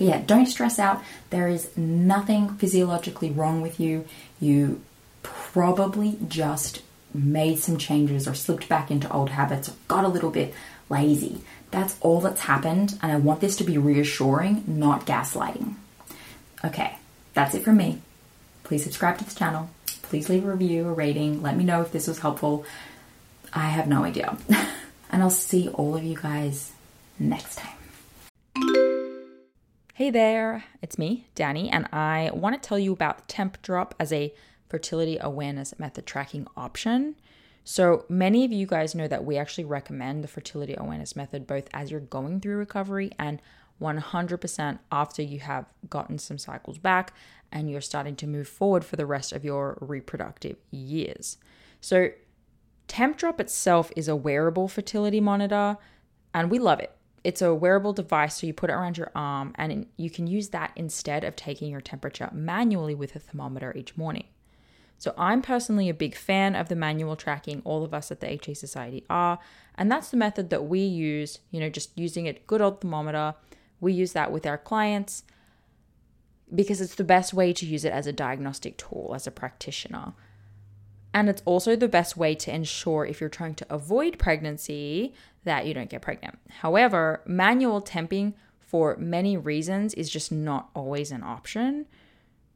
But 0.03 0.09
yeah, 0.09 0.23
don't 0.27 0.47
stress 0.47 0.81
out. 0.81 1.01
There 1.31 1.47
is 1.47 1.77
nothing 1.77 2.57
physiologically 2.57 3.31
wrong 3.31 3.63
with 3.63 3.79
you. 3.79 4.05
You 4.41 4.83
probably 5.23 6.19
just 6.27 6.83
made 7.15 7.61
some 7.61 7.77
changes 7.77 8.27
or 8.27 8.35
slipped 8.35 8.69
back 8.69 8.91
into 8.91 9.09
old 9.13 9.31
habits 9.31 9.69
or 9.69 9.75
got 9.87 10.05
a 10.05 10.09
little 10.09 10.31
bit 10.31 10.55
lazy. 10.91 11.43
That's 11.71 11.97
all 12.01 12.21
that's 12.21 12.41
happened, 12.41 12.99
and 13.01 13.13
I 13.13 13.17
want 13.17 13.41
this 13.41 13.55
to 13.59 13.65
be 13.65 13.79
reassuring, 13.79 14.65
not 14.67 15.07
gaslighting. 15.07 15.75
Okay, 16.65 16.99
that's 17.35 17.55
it 17.55 17.63
from 17.63 17.77
me. 17.77 18.01
Please 18.65 18.83
subscribe 18.83 19.19
to 19.19 19.25
this 19.25 19.37
channel. 19.37 19.71
Please 20.03 20.29
leave 20.29 20.45
a 20.45 20.51
review, 20.51 20.89
a 20.89 20.93
rating. 20.93 21.43
Let 21.43 21.57
me 21.57 21.63
know 21.63 21.81
if 21.81 21.93
this 21.93 22.09
was 22.09 22.19
helpful. 22.19 22.65
I 23.53 23.69
have 23.69 23.87
no 23.87 24.03
idea. 24.03 24.37
and 25.13 25.23
I'll 25.23 25.31
see 25.31 25.69
all 25.69 25.95
of 25.95 26.03
you 26.03 26.17
guys 26.17 26.73
next 27.21 27.55
time. 27.55 27.82
Hey 29.95 30.09
there, 30.09 30.65
it's 30.81 30.97
me, 30.97 31.27
Dani, 31.37 31.69
and 31.71 31.87
I 31.93 32.31
want 32.33 32.61
to 32.61 32.67
tell 32.67 32.79
you 32.79 32.95
about 32.95 33.29
Tempdrop 33.29 33.93
as 34.01 34.11
a 34.11 34.33
fertility 34.71 35.19
awareness 35.21 35.79
method 35.79 36.07
tracking 36.07 36.47
option. 36.57 37.17
So, 37.63 38.07
many 38.09 38.47
of 38.47 38.53
you 38.53 38.67
guys 38.67 38.95
know 38.95 39.07
that 39.07 39.27
we 39.27 39.37
actually 39.37 39.65
recommend 39.65 40.25
the 40.25 40.29
fertility 40.29 40.75
awareness 40.79 41.15
method 41.15 41.47
both 41.47 41.69
as 41.75 41.91
you're 41.91 42.01
going 42.01 42.41
through 42.41 42.57
recovery 42.57 43.11
and 43.19 43.43
100% 43.83 44.79
after 44.91 45.21
you 45.21 45.41
have 45.41 45.67
gotten 45.91 46.19
some 46.19 46.39
cycles 46.39 46.79
back 46.79 47.13
and 47.53 47.71
you're 47.71 47.83
starting 47.83 48.17
to 48.17 48.27
move 48.27 48.49
forward 48.49 48.87
for 48.87 48.97
the 48.97 49.05
rest 49.05 49.31
of 49.31 49.45
your 49.45 49.77
reproductive 49.83 50.57
years. 50.71 51.37
So, 51.83 52.09
Tempdrop 52.89 53.41
itself 53.41 53.93
is 53.95 54.09
a 54.09 54.17
wearable 54.17 54.69
fertility 54.69 55.21
monitor 55.21 55.77
and 56.33 56.51
we 56.51 56.59
love 56.59 56.81
it. 56.81 56.97
It's 57.25 57.43
a 57.43 57.55
wearable 57.55 57.93
device, 57.93 58.41
so 58.41 58.47
you 58.47 58.53
put 58.53 58.71
it 58.71 58.73
around 58.73 58.99
your 58.99 59.13
arm 59.15 59.53
and 59.57 59.87
you 59.97 60.11
can 60.11 60.27
use 60.27 60.49
that 60.49 60.73
instead 60.75 61.23
of 61.23 61.37
taking 61.37 61.71
your 61.71 61.81
temperature 61.81 62.29
manually 62.33 62.95
with 62.95 63.15
a 63.15 63.21
thermometer 63.21 63.73
each 63.77 63.97
morning. 63.97 64.25
So, 64.99 65.15
I'm 65.19 65.43
personally 65.43 65.89
a 65.89 65.95
big 65.95 66.15
fan 66.15 66.55
of 66.55 66.69
the 66.69 66.77
manual 66.77 67.17
tracking, 67.17 67.61
all 67.65 67.83
of 67.83 67.93
us 67.93 68.13
at 68.13 68.21
the 68.21 68.31
HA 68.31 68.55
Society 68.55 69.05
are, 69.11 69.41
and 69.75 69.91
that's 69.91 70.11
the 70.11 70.17
method 70.17 70.51
that 70.51 70.67
we 70.67 70.81
use, 70.81 71.41
you 71.51 71.59
know, 71.59 71.69
just 71.69 71.97
using 71.99 72.29
a 72.29 72.35
good 72.35 72.61
old 72.61 72.81
thermometer. 72.81 73.35
We 73.81 73.93
use 73.93 74.13
that 74.13 74.31
with 74.31 74.47
our 74.47 74.59
clients 74.59 75.25
because 76.55 76.81
it's 76.81 76.95
the 76.95 77.05
best 77.05 77.33
way 77.35 77.53
to 77.53 77.67
use 77.67 77.85
it 77.85 77.93
as 77.93 78.07
a 78.07 78.13
diagnostic 78.13 78.77
tool 78.77 79.13
as 79.15 79.27
a 79.27 79.31
practitioner. 79.31 80.13
And 81.15 81.29
it's 81.29 81.43
also 81.45 81.77
the 81.77 81.89
best 81.89 82.17
way 82.17 82.35
to 82.37 82.55
ensure 82.55 83.05
if 83.05 83.21
you're 83.21 83.29
trying 83.29 83.55
to 83.57 83.67
avoid 83.69 84.19
pregnancy 84.19 85.15
that 85.45 85.67
you 85.67 85.75
don't 85.75 85.91
get 85.91 86.03
pregnant. 86.03 86.39
However, 86.61 87.23
manual 87.27 87.83
temping 87.83 88.35
for 88.59 88.97
many 88.97 89.37
reasons 89.37 89.93
is 89.95 90.09
just 90.09 90.33
not 90.33 90.71
always 90.75 91.11
an 91.11 91.23
option. 91.23 91.87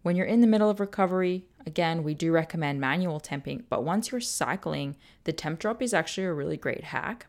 When 0.02 0.16
you're 0.16 0.26
in 0.26 0.40
the 0.40 0.46
middle 0.46 0.70
of 0.70 0.80
recovery, 0.80 1.44
again, 1.66 2.02
we 2.02 2.14
do 2.14 2.32
recommend 2.32 2.80
manual 2.80 3.20
temping, 3.20 3.64
but 3.68 3.84
once 3.84 4.10
you're 4.10 4.20
cycling, 4.20 4.96
the 5.24 5.32
Tempdrop 5.32 5.82
is 5.82 5.92
actually 5.92 6.24
a 6.24 6.32
really 6.32 6.56
great 6.56 6.84
hack. 6.84 7.26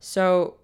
So 0.00 0.56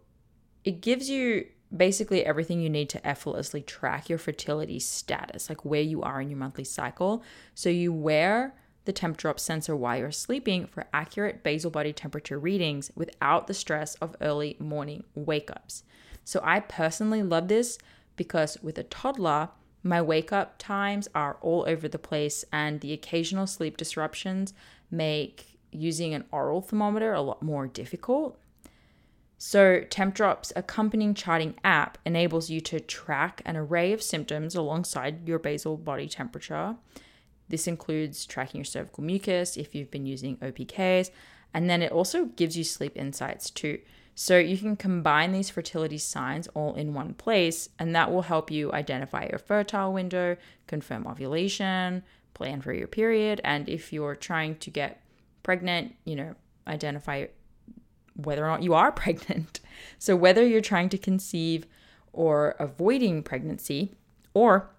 it 0.65 0.81
gives 0.81 1.09
you 1.09 1.47
basically 1.77 2.25
everything 2.25 2.61
you 2.61 2.71
need 2.71 2.89
to 2.89 3.07
effortlessly 3.07 3.61
track 3.61 4.09
your 4.09 4.19
fertility 4.19 4.81
status, 4.81 5.49
like 5.49 5.65
where 5.65 5.83
you 5.83 6.03
are 6.03 6.21
in 6.21 6.31
your 6.31 6.39
monthly 6.39 6.65
cycle. 6.65 7.23
So 7.55 7.69
you 7.69 7.93
wear 7.93 8.55
the 8.87 8.93
Tempdrop 8.93 9.39
sensor 9.39 9.77
while 9.77 9.99
you're 9.99 10.11
sleeping 10.11 10.67
for 10.67 10.87
accurate 10.93 11.43
basal 11.43 11.71
body 11.71 11.93
temperature 11.93 12.39
readings 12.39 12.91
without 12.95 13.47
the 13.47 13.55
stress 13.55 13.95
of 13.97 14.17
early 14.21 14.57
morning 14.59 15.05
wake 15.15 15.51
ups. 15.51 15.85
So 16.25 16.41
I 16.43 16.61
personally 16.61 17.23
love 17.23 17.49
this 17.49 17.79
because 18.17 18.59
with 18.63 18.79
a 18.79 18.85
toddler, 18.85 19.51
my 19.83 20.03
wake 20.03 20.33
up 20.33 20.59
times 20.59 21.07
are 21.15 21.37
all 21.41 21.65
over 21.69 21.87
the 21.87 21.99
place, 21.99 22.45
and 22.53 22.81
the 22.81 22.93
occasional 22.93 23.47
sleep 23.47 23.77
disruptions 23.77 24.53
make 24.91 25.59
using 25.71 26.15
an 26.15 26.25
oral 26.33 26.61
thermometer 26.61 27.13
a 27.13 27.21
lot 27.21 27.43
more 27.43 27.69
difficult. 27.69 28.39
So, 29.39 29.83
Tempdrop's 29.83 30.53
accompanying 30.57 31.15
charting 31.15 31.55
app 31.63 31.99
enables 32.07 32.49
you 32.49 32.61
to 32.63 32.81
track 32.81 33.43
an 33.45 33.57
array 33.57 33.93
of 33.93 34.03
symptoms 34.03 34.55
alongside 34.55 35.29
your 35.29 35.39
basal 35.39 35.77
body 35.77 36.09
temperature 36.09 36.77
this 37.49 37.67
includes 37.67 38.27
tracking 38.27 38.59
your 38.59 38.65
cervical 38.65 39.05
mucus 39.05 39.57
if 39.57 39.75
you've 39.75 39.91
been 39.91 40.07
using 40.07 40.37
OPKs, 40.39 41.11
and 41.55 41.71
then 41.71 41.83
it 41.83 41.93
also 41.93 42.27
gives 42.27 42.57
you 42.57 42.65
sleep 42.65 42.97
insights 42.97 43.51
too. 43.51 43.79
So 44.15 44.39
you 44.39 44.57
can 44.57 44.77
combine 44.77 45.33
these 45.33 45.51
fertility 45.51 45.99
signs 45.99 46.49
all 46.49 46.75
in 46.75 46.95
one 46.95 47.15
place, 47.15 47.69
and 47.79 47.95
that 47.95 48.11
will 48.11 48.23
help 48.23 48.51
you 48.51 48.73
identify 48.73 49.29
your 49.29 49.39
fertile 49.39 49.93
window, 49.93 50.37
confirm 50.67 51.07
ovulation, 51.07 52.03
plan 52.33 52.63
for 52.63 52.73
your 52.73 52.89
period, 52.89 53.41
and 53.45 53.69
if 53.69 53.93
you're 53.93 54.17
trying 54.17 54.57
to 54.57 54.71
get 54.71 55.03
pregnant, 55.43 55.95
you 56.05 56.17
know, 56.17 56.35
identify 56.67 57.27
whether 58.15 58.45
or 58.45 58.49
not 58.49 58.63
you 58.63 58.75
are 58.75 58.91
pregnant. 59.05 59.61
So 59.99 60.17
whether 60.17 60.47
you're 60.47 60.61
trying 60.61 60.89
to 60.91 60.99
conceive 60.99 61.67
or 62.13 62.57
avoiding 62.59 63.23
pregnancy, 63.23 63.95
or 64.33 64.71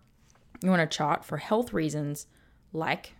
you 0.63 0.69
want 0.69 0.89
to 0.89 0.97
chart 0.97 1.23
for 1.23 1.37
health 1.37 1.73
reasons, 1.73 2.25
like 2.73 3.13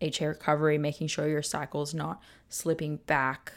HA 0.00 0.26
recovery, 0.26 0.78
making 0.78 1.08
sure 1.08 1.28
your 1.28 1.42
cycle 1.42 1.82
is 1.82 1.94
not 1.94 2.22
slipping 2.48 2.96
back 3.06 3.52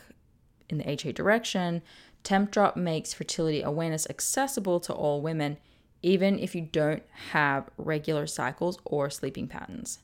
in 0.69 0.77
the 0.77 0.89
HA 0.89 1.13
direction. 1.13 1.81
Tempdrop 2.23 2.75
makes 2.75 3.13
fertility 3.13 3.61
awareness 3.61 4.07
accessible 4.09 4.79
to 4.81 4.93
all 4.93 5.21
women, 5.21 5.57
even 6.01 6.39
if 6.39 6.55
you 6.55 6.61
don't 6.61 7.03
have 7.31 7.69
regular 7.77 8.27
cycles 8.27 8.77
or 8.85 9.09
sleeping 9.09 9.47
patterns. 9.47 9.99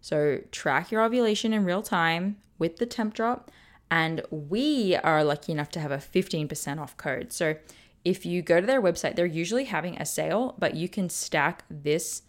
So, 0.00 0.40
track 0.50 0.90
your 0.90 1.02
ovulation 1.02 1.52
in 1.52 1.64
real 1.64 1.82
time 1.82 2.38
with 2.58 2.78
the 2.78 2.86
Tempdrop, 2.86 3.48
and 3.90 4.22
we 4.30 4.96
are 4.96 5.22
lucky 5.22 5.52
enough 5.52 5.70
to 5.70 5.80
have 5.80 5.92
a 5.92 5.98
15% 5.98 6.80
off 6.80 6.96
code. 6.96 7.32
So, 7.32 7.56
if 8.04 8.26
you 8.26 8.42
go 8.42 8.60
to 8.60 8.66
their 8.66 8.82
website, 8.82 9.14
they're 9.14 9.26
usually 9.26 9.64
having 9.64 9.96
a 9.96 10.04
sale, 10.04 10.56
but 10.58 10.74
you 10.74 10.88
can 10.88 11.08
stack 11.08 11.64
this 11.70 12.22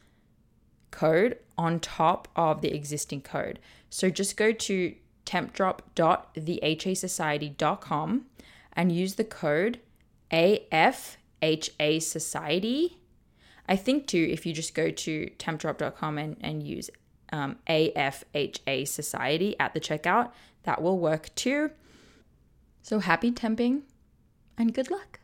code 0.93 1.37
on 1.57 1.81
top 1.81 2.29
of 2.35 2.61
the 2.61 2.73
existing 2.73 3.21
code. 3.21 3.59
So 3.89 4.09
just 4.09 4.37
go 4.37 4.53
to 4.53 4.95
tempdrop.thehasociety.com 5.25 8.25
and 8.73 8.91
use 8.91 9.15
the 9.15 9.23
code 9.23 9.79
AFHA 10.31 12.01
Society. 12.01 12.97
I 13.67 13.75
think 13.75 14.07
too, 14.07 14.27
if 14.29 14.45
you 14.45 14.53
just 14.53 14.73
go 14.73 14.91
to 14.91 15.29
tempdrop.com 15.37 16.17
and, 16.17 16.37
and 16.41 16.63
use 16.63 16.89
um, 17.31 17.57
AFHA 17.67 18.87
Society 18.87 19.55
at 19.59 19.73
the 19.73 19.79
checkout, 19.79 20.31
that 20.63 20.81
will 20.81 20.99
work 20.99 21.33
too. 21.35 21.71
So 22.81 22.99
happy 22.99 23.31
temping 23.31 23.83
and 24.57 24.73
good 24.73 24.91
luck. 24.91 25.19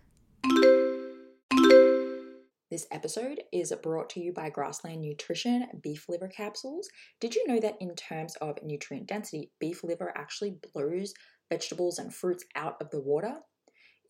This 2.70 2.86
episode 2.92 3.42
is 3.52 3.74
brought 3.82 4.12
to 4.12 4.20
you 4.20 4.32
by 4.32 4.52
Grassland 4.52 5.02
Nutrition 5.02 5.66
beef 5.82 6.08
liver 6.08 6.28
capsules. 6.28 6.88
Did 7.20 7.34
you 7.34 7.48
know 7.48 7.60
that 7.60 7.78
in 7.82 7.96
terms 7.96 8.36
of 8.36 8.62
nutrient 8.62 9.08
density, 9.08 9.50
beef 9.60 9.84
liver 9.84 10.16
actually 10.16 10.60
blows 10.72 11.16
vegetables 11.50 11.98
and 11.98 12.14
fruits 12.14 12.46
out 12.56 12.80
of 12.80 12.92
the 12.92 13.00
water? 13.00 13.38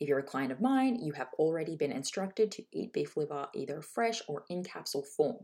If 0.02 0.10
you're 0.10 0.20
a 0.20 0.24
client 0.24 0.52
of 0.52 0.60
mine, 0.60 1.00
you 1.02 1.14
have 1.14 1.30
already 1.40 1.78
been 1.78 1.94
instructed 1.94 2.52
to 2.52 2.64
eat 2.74 2.92
beef 2.92 3.16
liver 3.16 3.48
either 3.56 3.82
fresh 3.82 4.22
or 4.28 4.44
in 4.50 4.66
capsule 4.66 5.06
form. 5.16 5.38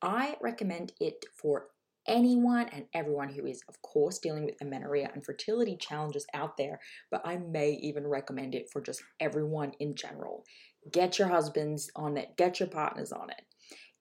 I 0.00 0.36
recommend 0.40 0.92
it 1.00 1.22
for 1.34 1.66
anyone 2.06 2.68
and 2.72 2.86
everyone 2.94 3.28
who 3.28 3.46
is, 3.46 3.62
of 3.68 3.80
course, 3.82 4.18
dealing 4.18 4.44
with 4.44 4.60
amenorrhea 4.60 5.10
and 5.12 5.24
fertility 5.24 5.76
challenges 5.76 6.26
out 6.34 6.56
there, 6.56 6.80
but 7.10 7.22
I 7.24 7.36
may 7.36 7.72
even 7.82 8.06
recommend 8.06 8.54
it 8.54 8.70
for 8.70 8.80
just 8.80 9.02
everyone 9.20 9.72
in 9.80 9.94
general. 9.94 10.44
Get 10.90 11.18
your 11.18 11.28
husbands 11.28 11.90
on 11.96 12.16
it, 12.16 12.36
get 12.36 12.60
your 12.60 12.68
partners 12.68 13.12
on 13.12 13.30
it. 13.30 13.42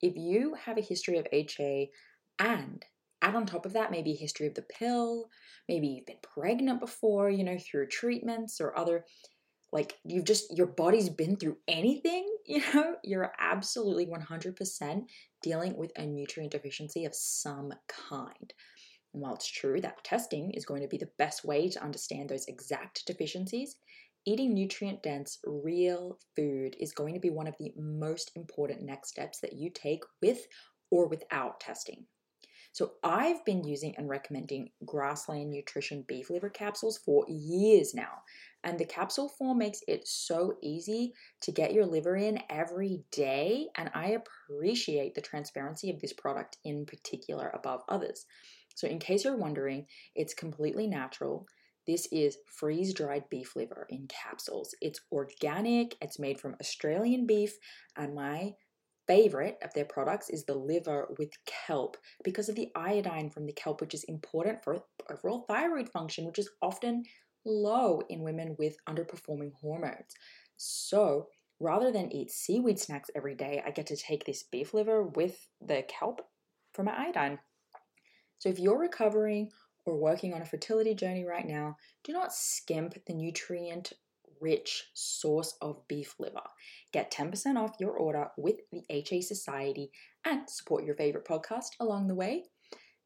If 0.02 0.16
you 0.16 0.56
have 0.66 0.78
a 0.78 0.82
history 0.82 1.18
of 1.18 1.28
HA 1.32 1.90
and 2.40 2.84
add 3.22 3.36
on 3.36 3.46
top 3.46 3.66
of 3.66 3.74
that 3.74 3.92
maybe 3.92 4.12
a 4.12 4.18
history 4.18 4.48
of 4.48 4.54
the 4.54 4.64
pill, 4.64 5.30
maybe 5.70 5.88
you've 5.88 6.06
been 6.06 6.18
pregnant 6.22 6.80
before, 6.82 7.30
you 7.30 7.44
know, 7.44 7.58
through 7.58 7.88
treatments 7.88 8.60
or 8.60 8.78
other 8.78 9.06
like 9.74 9.98
you've 10.06 10.24
just 10.24 10.56
your 10.56 10.68
body's 10.68 11.10
been 11.10 11.36
through 11.36 11.58
anything, 11.68 12.28
you 12.46 12.62
know, 12.74 12.96
you're 13.04 13.34
absolutely 13.40 14.06
100% 14.06 15.02
dealing 15.42 15.76
with 15.76 15.92
a 15.98 16.06
nutrient 16.06 16.52
deficiency 16.52 17.06
of 17.06 17.16
some 17.16 17.74
kind. 17.88 18.54
And 19.14 19.22
while 19.22 19.34
it's 19.36 19.50
true 19.50 19.82
that 19.82 20.04
testing 20.04 20.52
is 20.52 20.66
going 20.66 20.82
to 20.82 20.88
be 20.88 20.98
the 20.98 21.10
best 21.18 21.44
way 21.44 21.70
to 21.70 21.84
understand 21.84 22.30
those 22.30 22.46
exact 22.46 23.06
deficiencies, 23.06 23.76
eating 24.26 24.54
nutrient 24.54 25.04
dense, 25.04 25.40
real 25.46 26.18
food 26.36 26.76
is 26.80 26.92
going 26.92 27.14
to 27.14 27.20
be 27.20 27.30
one 27.30 27.48
of 27.48 27.56
the 27.60 27.74
most 27.78 28.32
important 28.36 28.82
next 28.82 29.10
steps 29.10 29.40
that 29.40 29.54
you 29.54 29.70
take 29.70 30.04
with 30.22 30.48
or 30.90 31.08
without 31.08 31.60
testing. 31.60 32.06
So, 32.74 32.94
I've 33.04 33.46
been 33.46 33.64
using 33.64 33.96
and 33.98 34.10
recommending 34.10 34.72
Grassland 34.84 35.52
Nutrition 35.52 36.04
beef 36.08 36.32
liver 36.32 36.50
capsules 36.50 36.98
for 36.98 37.24
years 37.30 37.94
now. 37.94 38.24
And 38.64 38.80
the 38.80 38.86
capsule 38.86 39.30
form 39.30 39.60
makes 39.60 39.82
it 39.88 40.08
so 40.08 40.58
easy 40.64 41.14
to 41.42 41.52
get 41.52 41.74
your 41.74 41.86
liver 41.86 42.16
in 42.16 42.40
every 42.50 43.04
day. 43.12 43.68
And 43.76 43.92
I 43.94 44.18
appreciate 44.18 45.14
the 45.14 45.22
transparency 45.22 45.92
of 45.92 46.00
this 46.00 46.14
product 46.14 46.58
in 46.64 46.88
particular 46.88 47.52
above 47.54 47.84
others. 47.90 48.26
So, 48.74 48.88
in 48.88 48.98
case 48.98 49.24
you're 49.24 49.38
wondering, 49.38 49.86
it's 50.16 50.34
completely 50.34 50.88
natural. 50.88 51.46
This 51.86 52.08
is 52.12 52.38
freeze 52.46 52.94
dried 52.94 53.30
beef 53.30 53.56
liver 53.56 53.86
in 53.90 54.08
capsules. 54.08 54.74
It's 54.82 55.02
organic, 55.12 55.96
it's 56.02 56.20
made 56.20 56.40
from 56.40 56.56
Australian 56.62 57.28
beef, 57.28 57.58
and 57.98 58.16
my 58.16 58.54
favorite 59.08 59.58
of 59.62 59.74
their 59.74 59.86
products 59.86 60.30
is 60.30 60.46
the 60.46 60.56
liver 60.56 61.08
with 61.18 61.32
kelp 61.46 61.98
because 62.24 62.48
of 62.48 62.56
the 62.56 62.72
iodine 62.76 63.30
from 63.30 63.46
the 63.46 63.54
kelp, 63.54 63.82
which 63.82 63.94
is 63.94 64.06
important 64.06 64.64
for 64.64 64.84
overall 65.12 65.46
thyroid 65.48 65.90
function, 65.90 66.26
which 66.26 66.40
is 66.40 66.50
often 66.62 67.04
low 67.46 68.02
in 68.10 68.22
women 68.22 68.56
with 68.58 68.78
underperforming 68.88 69.52
hormones. 69.60 70.14
So, 70.58 71.28
rather 71.60 71.92
than 71.92 72.14
eat 72.14 72.32
seaweed 72.32 72.80
snacks 72.80 73.10
every 73.16 73.36
day, 73.36 73.62
I 73.66 73.72
get 73.72 73.88
to 73.88 73.98
take 73.98 74.26
this 74.26 74.44
beef 74.44 74.74
liver 74.74 75.04
with 75.04 75.48
the 75.60 75.84
kelp 75.84 76.22
for 76.74 76.84
my 76.84 77.08
iodine. 77.08 77.40
So, 78.40 78.50
if 78.50 78.60
you're 78.60 78.80
recovering 78.80 79.50
or 79.86 79.98
working 79.98 80.34
on 80.34 80.42
a 80.42 80.46
fertility 80.46 80.94
journey 80.96 81.26
right 81.26 81.48
now, 81.48 81.78
do 82.04 82.14
not 82.14 82.34
skimp 82.34 82.96
the 83.06 83.14
nutrient 83.14 83.94
rich 84.40 84.86
source 84.94 85.56
of 85.62 85.88
beef 85.88 86.16
liver. 86.20 86.44
Get 86.92 87.12
10% 87.12 87.58
off 87.58 87.76
your 87.80 87.92
order 87.92 88.28
with 88.38 88.58
the 88.72 88.84
HA 88.90 89.22
Society 89.22 89.92
and 90.26 90.50
support 90.50 90.84
your 90.84 90.96
favorite 90.96 91.26
podcast 91.26 91.70
along 91.80 92.08
the 92.08 92.16
way. 92.16 92.44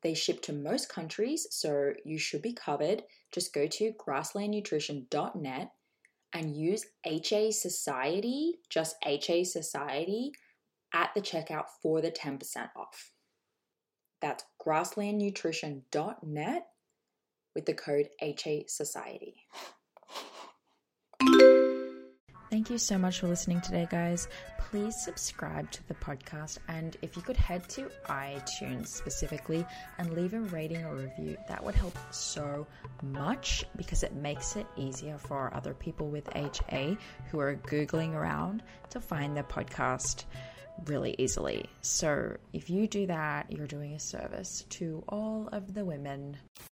They 0.03 0.13
ship 0.13 0.41
to 0.43 0.53
most 0.53 0.89
countries, 0.89 1.47
so 1.51 1.93
you 2.05 2.19
should 2.19 2.41
be 2.41 2.53
covered. 2.53 3.03
Just 3.31 3.53
go 3.53 3.67
to 3.67 3.93
grasslandnutrition.net 3.93 5.71
and 6.33 6.55
use 6.55 6.85
HA 7.05 7.51
Society, 7.51 8.59
just 8.69 8.95
HA 9.05 9.43
Society, 9.43 10.31
at 10.93 11.11
the 11.15 11.21
checkout 11.21 11.65
for 11.81 12.01
the 12.01 12.11
10% 12.11 12.39
off. 12.75 13.11
That's 14.21 14.43
grasslandnutrition.net 14.67 16.67
with 17.55 17.65
the 17.65 17.73
code 17.73 18.09
HA 18.21 18.65
Society. 18.67 19.35
Thank 22.49 22.69
you 22.69 22.77
so 22.77 22.97
much 22.97 23.19
for 23.19 23.27
listening 23.27 23.61
today, 23.61 23.87
guys. 23.89 24.27
Please 24.57 25.01
subscribe 25.01 25.71
to 25.71 25.87
the 25.87 25.93
podcast, 25.95 26.57
and 26.67 26.97
if 27.01 27.15
you 27.15 27.21
could 27.21 27.37
head 27.37 27.69
to 27.69 27.89
iTunes 28.09 28.87
specifically 28.87 29.65
and 29.97 30.13
leave 30.13 30.33
a 30.33 30.41
rating 30.41 30.83
or 30.83 30.95
review, 30.95 31.37
that 31.47 31.63
would 31.63 31.75
help 31.75 31.97
so 32.11 32.67
much 33.03 33.63
because 33.77 34.03
it 34.03 34.15
makes 34.15 34.57
it 34.57 34.65
easier 34.75 35.17
for 35.17 35.53
other 35.53 35.73
people 35.73 36.09
with 36.09 36.27
HA 36.35 36.97
who 37.31 37.39
are 37.39 37.55
Googling 37.55 38.13
around 38.13 38.63
to 38.89 38.99
find 38.99 39.37
the 39.37 39.43
podcast 39.43 40.25
really 40.85 41.15
easily. 41.17 41.69
So 41.81 42.37
if 42.53 42.69
you 42.69 42.87
do 42.87 43.07
that, 43.07 43.51
you're 43.51 43.67
doing 43.67 43.93
a 43.93 43.99
service 43.99 44.65
to 44.69 45.03
all 45.09 45.49
of 45.51 45.73
the 45.73 45.85
women 45.85 46.37